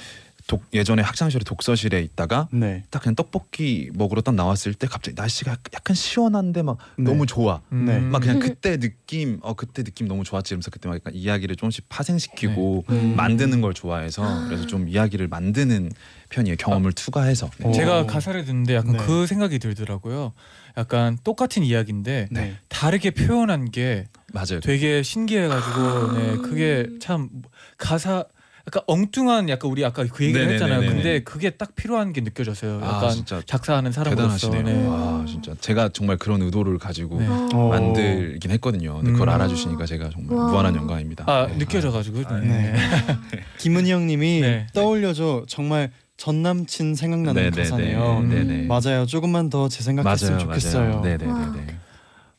[0.47, 2.83] 독, 예전에 학창 시절에 독서실에 있다가 네.
[2.89, 7.03] 딱 그냥 떡볶이 먹으러 딱 나왔을 때 갑자기 날씨가 약간 시원한데 막 네.
[7.03, 7.61] 너무 좋아.
[7.69, 7.99] 네.
[7.99, 10.53] 막 그냥 그때 느낌, 어 그때 느낌 너무 좋았지.
[10.53, 12.95] 이러면서 그때 막 약간 이야기를 조금씩 파생시키고 네.
[12.95, 13.15] 음.
[13.17, 14.45] 만드는 걸 좋아해서 아.
[14.45, 15.91] 그래서 좀 이야기를 만드는
[16.29, 16.55] 편이에요.
[16.57, 17.49] 경험을 투과해서.
[17.59, 17.67] 네.
[17.67, 17.71] 오.
[17.73, 19.05] 제가 가사를 듣는데 약간 네.
[19.05, 20.33] 그 생각이 들더라고요.
[20.77, 22.55] 약간 똑같은 이야기인데 네.
[22.69, 24.61] 다르게 표현한 게 맞아요.
[24.61, 26.13] 되게 신기해가지고 아.
[26.17, 27.29] 네 그게 참
[27.77, 28.25] 가사
[28.67, 30.73] 약간 엉뚱한 약간 우리 아까 그 얘기를 네네네네네.
[30.75, 30.93] 했잖아요.
[30.93, 32.81] 근데 그게 딱 필요한 게 느껴졌어요.
[32.83, 34.49] 아, 약간 진짜 작사하는 사람으로서.
[34.51, 34.65] 대단하시네요.
[34.65, 34.87] 네.
[34.91, 37.29] 아 진짜 제가 정말 그런 의도를 가지고 네.
[37.53, 37.69] 어.
[37.69, 38.95] 만들긴 했거든요.
[38.97, 39.33] 근데 그걸 음.
[39.35, 40.43] 알아주시니까 제가 정말 와.
[40.47, 41.23] 무한한 영광입니다.
[41.27, 41.57] 아 네.
[41.57, 42.23] 느껴져가지고.
[42.25, 42.75] 아, 네.
[43.57, 44.67] 김은희 형님이 네.
[44.73, 47.63] 떠올려줘 정말 전 남친 생각나는 네네네.
[47.63, 48.19] 가사네요.
[48.19, 48.29] 음.
[48.29, 48.67] 네네.
[48.67, 49.05] 맞아요.
[49.05, 50.89] 조금만 더제 생각했으면 맞아요, 좋겠어요.
[50.89, 51.01] 맞아요.
[51.03, 51.31] 네네네.
[51.31, 51.51] 와.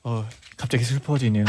[0.02, 0.28] 어
[0.59, 1.44] 갑자기 슬퍼지네요.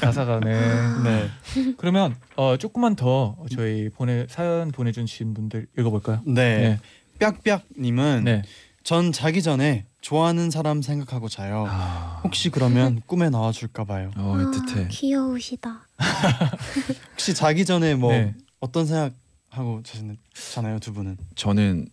[0.00, 0.54] 가사가 네.
[1.04, 1.30] 네.
[1.76, 6.22] 그러면 어 조금만 더 저희 보내 사연 보내주신 분들 읽어볼까요?
[6.24, 6.78] 네.
[7.18, 8.42] 빽빽님은 네.
[8.84, 11.66] 전 자기 전에 좋아하는 사람 생각하고 자요.
[11.68, 14.10] 아, 혹시 그러면 꿈에 나와줄까 봐요.
[14.16, 14.88] 어 아, 애틋해.
[14.90, 15.86] 귀여우시다.
[17.12, 18.34] 혹시 자기 전에 뭐 네.
[18.60, 21.16] 어떤 생각하고 자시나요 두 분은?
[21.34, 21.88] 저는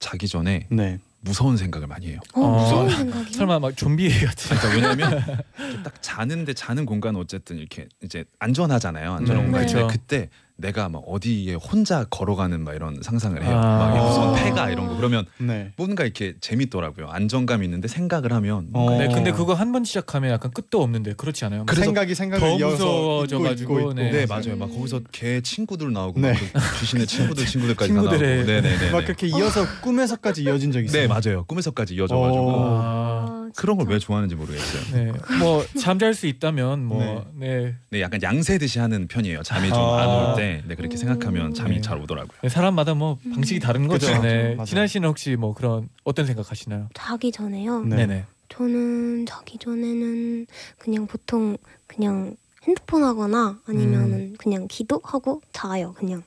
[0.00, 0.98] 자기 전에 네.
[1.20, 2.20] 무서운 생각을 많이 해요.
[2.34, 2.62] 어, 어.
[2.62, 3.32] 무서운 생각이요?
[3.32, 4.56] 설마 막 좀비 같은.
[4.56, 5.24] 그러니까 왜냐면
[5.82, 9.14] 딱 자는데 자는 공간은 어쨌든 이렇게 이제 안전하잖아요.
[9.14, 9.50] 안전한 네.
[9.50, 9.88] 공간인데 그렇죠.
[9.92, 13.56] 그때 내가 막 어디에 혼자 걸어가는 막 이런 상상을 해요.
[13.56, 13.78] 아.
[13.78, 14.42] 막 이렇게 무서운 아.
[14.42, 15.72] 폐가 이런 거 그러면 네.
[15.76, 17.06] 뭔가 이렇게 재밌더라고요.
[17.08, 18.90] 안정감이 있는데 생각을 하면 어.
[18.98, 21.64] 네, 근데 그거 한 번 시작하면 약간 끝도 없는데 그렇지 않아요?
[21.66, 24.02] 그래서 생각이 생각을 더 무서워져가지고, 있고 있고, 있고.
[24.02, 24.10] 네.
[24.10, 24.56] 네 맞아요.
[24.56, 26.32] 막 거기서 개 친구들 나오고 네.
[26.32, 28.16] 막그 귀신의 친구들 친구들까지 나오고.
[28.16, 28.90] 네네네.
[28.90, 31.02] 막 그렇게 이어서 꿈에서까지 이어진 적 있어요.
[31.02, 31.44] 네 맞아요.
[31.44, 32.78] 꿈에서까지 이어져가지고 오.
[32.80, 33.88] 아, 그런 걸.
[33.88, 34.82] 왜 좋아하는지 모르겠어요.
[34.92, 37.74] 네, 뭐 잠잘 수 있다면 뭐 네.
[37.90, 39.42] 네 약간 양세듯이 하는 편이에요.
[39.42, 40.02] 잠이 좀 아.
[40.02, 41.80] 안올 때, 네 그렇게 생각하면 잠이 네.
[41.80, 42.38] 잘 오더라고요.
[42.42, 44.06] 네, 사람마다 뭐 방식이 다른 거죠.
[44.08, 44.22] 그죠.
[44.22, 44.54] 네.
[44.54, 44.64] 맞아요.
[44.64, 46.88] 진아 씨는 혹시 뭐 그런 어떤 생각하시나요?
[46.94, 47.80] 자기 전에요.
[47.84, 47.96] 네.
[47.96, 48.24] 네, 네.
[48.48, 50.46] 저는 자기 전에는
[50.78, 51.56] 그냥 보통
[51.86, 52.34] 그냥
[52.66, 55.94] 핸드폰 하거나 아니면은 그냥 기도하고 자요.
[55.96, 56.22] 그냥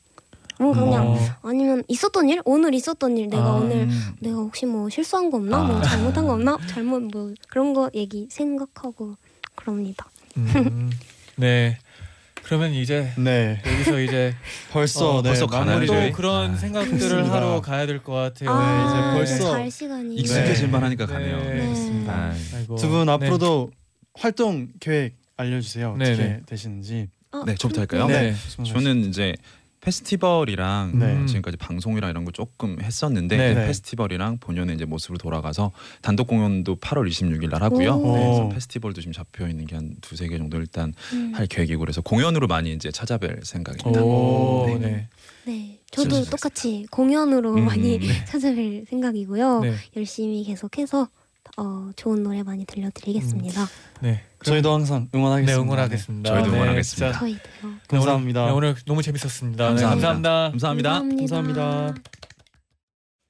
[0.62, 1.17] 뭔가 그냥 어,
[1.50, 4.15] 아니면 있었던 일 오늘 있었던 일 내가 아, 오늘 음.
[4.19, 5.82] 내가 혹시 뭐 실수한 거 없나 뭐 아.
[5.82, 9.15] 잘못한 거 없나 잘못 뭐 그런 거 얘기 생각하고
[9.56, 10.08] 그럽니다.
[10.38, 10.89] 음,
[11.36, 11.78] 네.
[12.43, 13.62] 그러면 이제 네.
[13.65, 14.34] 여기서 이제
[14.71, 16.12] 벌써 어, 네, 벌써 마무리 또 저희?
[16.12, 17.32] 그런 아, 생각들을.
[17.32, 18.50] 하러 가야 될 것 같아요.
[18.52, 21.38] 아, 이제 벌써 잘 시간이 익숙해질만 하니까 가네요.
[21.38, 21.62] 네, 네.
[21.65, 22.13] 그렇습니다.
[22.13, 22.34] 아.
[22.78, 23.12] 두분 네.
[23.13, 23.71] 앞으로도
[24.15, 25.95] 활동 계획 알려주세요.
[25.97, 26.41] 네, 어떻게 네.
[26.45, 27.08] 되시는지.
[27.32, 28.08] 어, 네, 저부터 할까요?
[28.08, 28.34] 네.
[28.65, 29.34] 저는 이제
[29.82, 31.26] 페스티벌이랑 네.
[31.26, 33.54] 지금까지 방송이랑 이런 거 조금 했었는데 네.
[33.54, 33.67] 그 네.
[33.67, 37.94] 페스티벌이랑 본연의 이제 모습으로 돌아가서 단독 공연도 8월 26일 날 하고요.
[37.96, 38.15] 오.
[38.15, 38.50] 네, 그래서 오.
[38.50, 41.32] 페스티벌도 지금 잡혀 있는 게 한 두세 개 정도 일단 음.
[41.34, 44.04] 할 계획이고 그래서 공연으로 많이 이제 찾아뵐 생각입니다.
[44.04, 44.78] 오, 네.
[44.78, 45.08] 네.
[45.46, 46.24] 네, 저도.
[46.26, 48.26] 똑같이 공연으로 음, 많이 네.
[48.26, 49.62] 찾아뵐 생각이고요.
[49.62, 49.74] 네.
[49.96, 51.08] 열심히 계속해서
[51.58, 53.67] 어, 좋은 노래 많이 들려드리겠습니다.
[54.02, 54.22] 네.
[54.44, 55.54] 저희도 항상 응원하겠습니다.
[55.58, 56.30] 네, 응원하겠습니다.
[56.30, 57.20] 저희도 네, 응원하겠습니다.
[57.20, 57.70] 저희도요.
[57.91, 58.45] 네, 감사합니다.
[58.45, 59.67] 네, 오늘 너무 재밌었습니다.
[59.67, 59.86] 감사합니다.
[59.86, 60.49] 네, 감사합니다.
[60.51, 60.99] 감사합니다.
[60.99, 61.93] 감사합니다.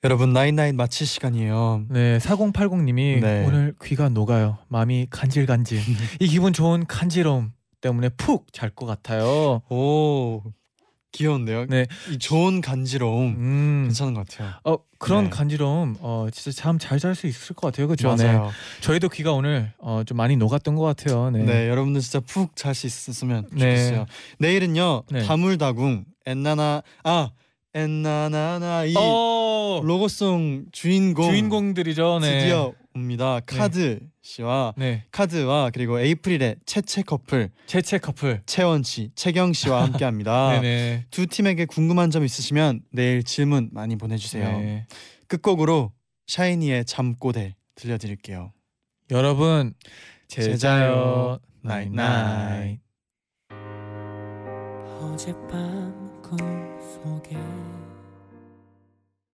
[0.04, 1.86] 여러분 나인나인 마칠 시간이에요.
[1.90, 3.46] 네, 4080님이 네.
[3.46, 4.58] 오늘 귀가 녹아요.
[4.68, 5.80] 마음이 간질간질.
[6.20, 7.52] 이 기분 좋은 간지러움
[7.82, 9.62] 때문에 푹 잘 것 같아요.
[9.70, 10.42] 오
[11.12, 11.66] 귀여운데요.
[11.68, 11.88] 네.
[12.10, 13.84] 이 좋은 간지러움 음.
[13.88, 14.54] 괜찮은 것 같아요.
[14.64, 15.30] 어 그런 네.
[15.30, 17.88] 간지러움 어 진짜 잠 잘 잘 수 있을 것 같아요.
[17.88, 18.16] 그렇죠?
[18.16, 18.26] 네.
[18.26, 18.52] 맞아요.
[18.82, 21.30] 저희도 귀가 오늘 어, 좀 많이 녹았던 것 같아요.
[21.32, 21.44] 네.
[21.44, 21.70] 네.
[21.70, 23.60] 여러분들 진짜 푹 잘 수 있었으면 네.
[23.78, 24.06] 좋겠어요.
[24.40, 25.24] 내일은요 네.
[25.24, 27.30] 다물다궁 엔나나 아
[27.74, 32.20] 엔나나나 이 어, 로고송 주인공 주인공들이죠.
[32.22, 32.40] 네.
[32.42, 33.40] 드디어 옵니다.
[33.46, 35.06] 카드 씨와 네.
[35.12, 38.42] 카드와 그리고 에이프릴의 채채 커플 채채 커플.
[38.46, 40.60] 채원 씨, 채경 씨와 함께합니다.
[40.62, 41.06] 네네.
[41.12, 44.60] 두 팀에게 궁금한 점 있으시면 내일 질문 많이 보내주세요.
[44.60, 44.88] 네.
[45.28, 45.92] 끝곡으로
[46.28, 48.52] 샤이니의 잠꼬대 들려드릴게요.
[49.12, 49.74] 여러분
[50.28, 51.40] 제자요 제자요.
[51.62, 52.80] 나잇 나잇.
[52.80, 52.80] 나잇.
[55.02, 57.36] 어젯밤 꿈속에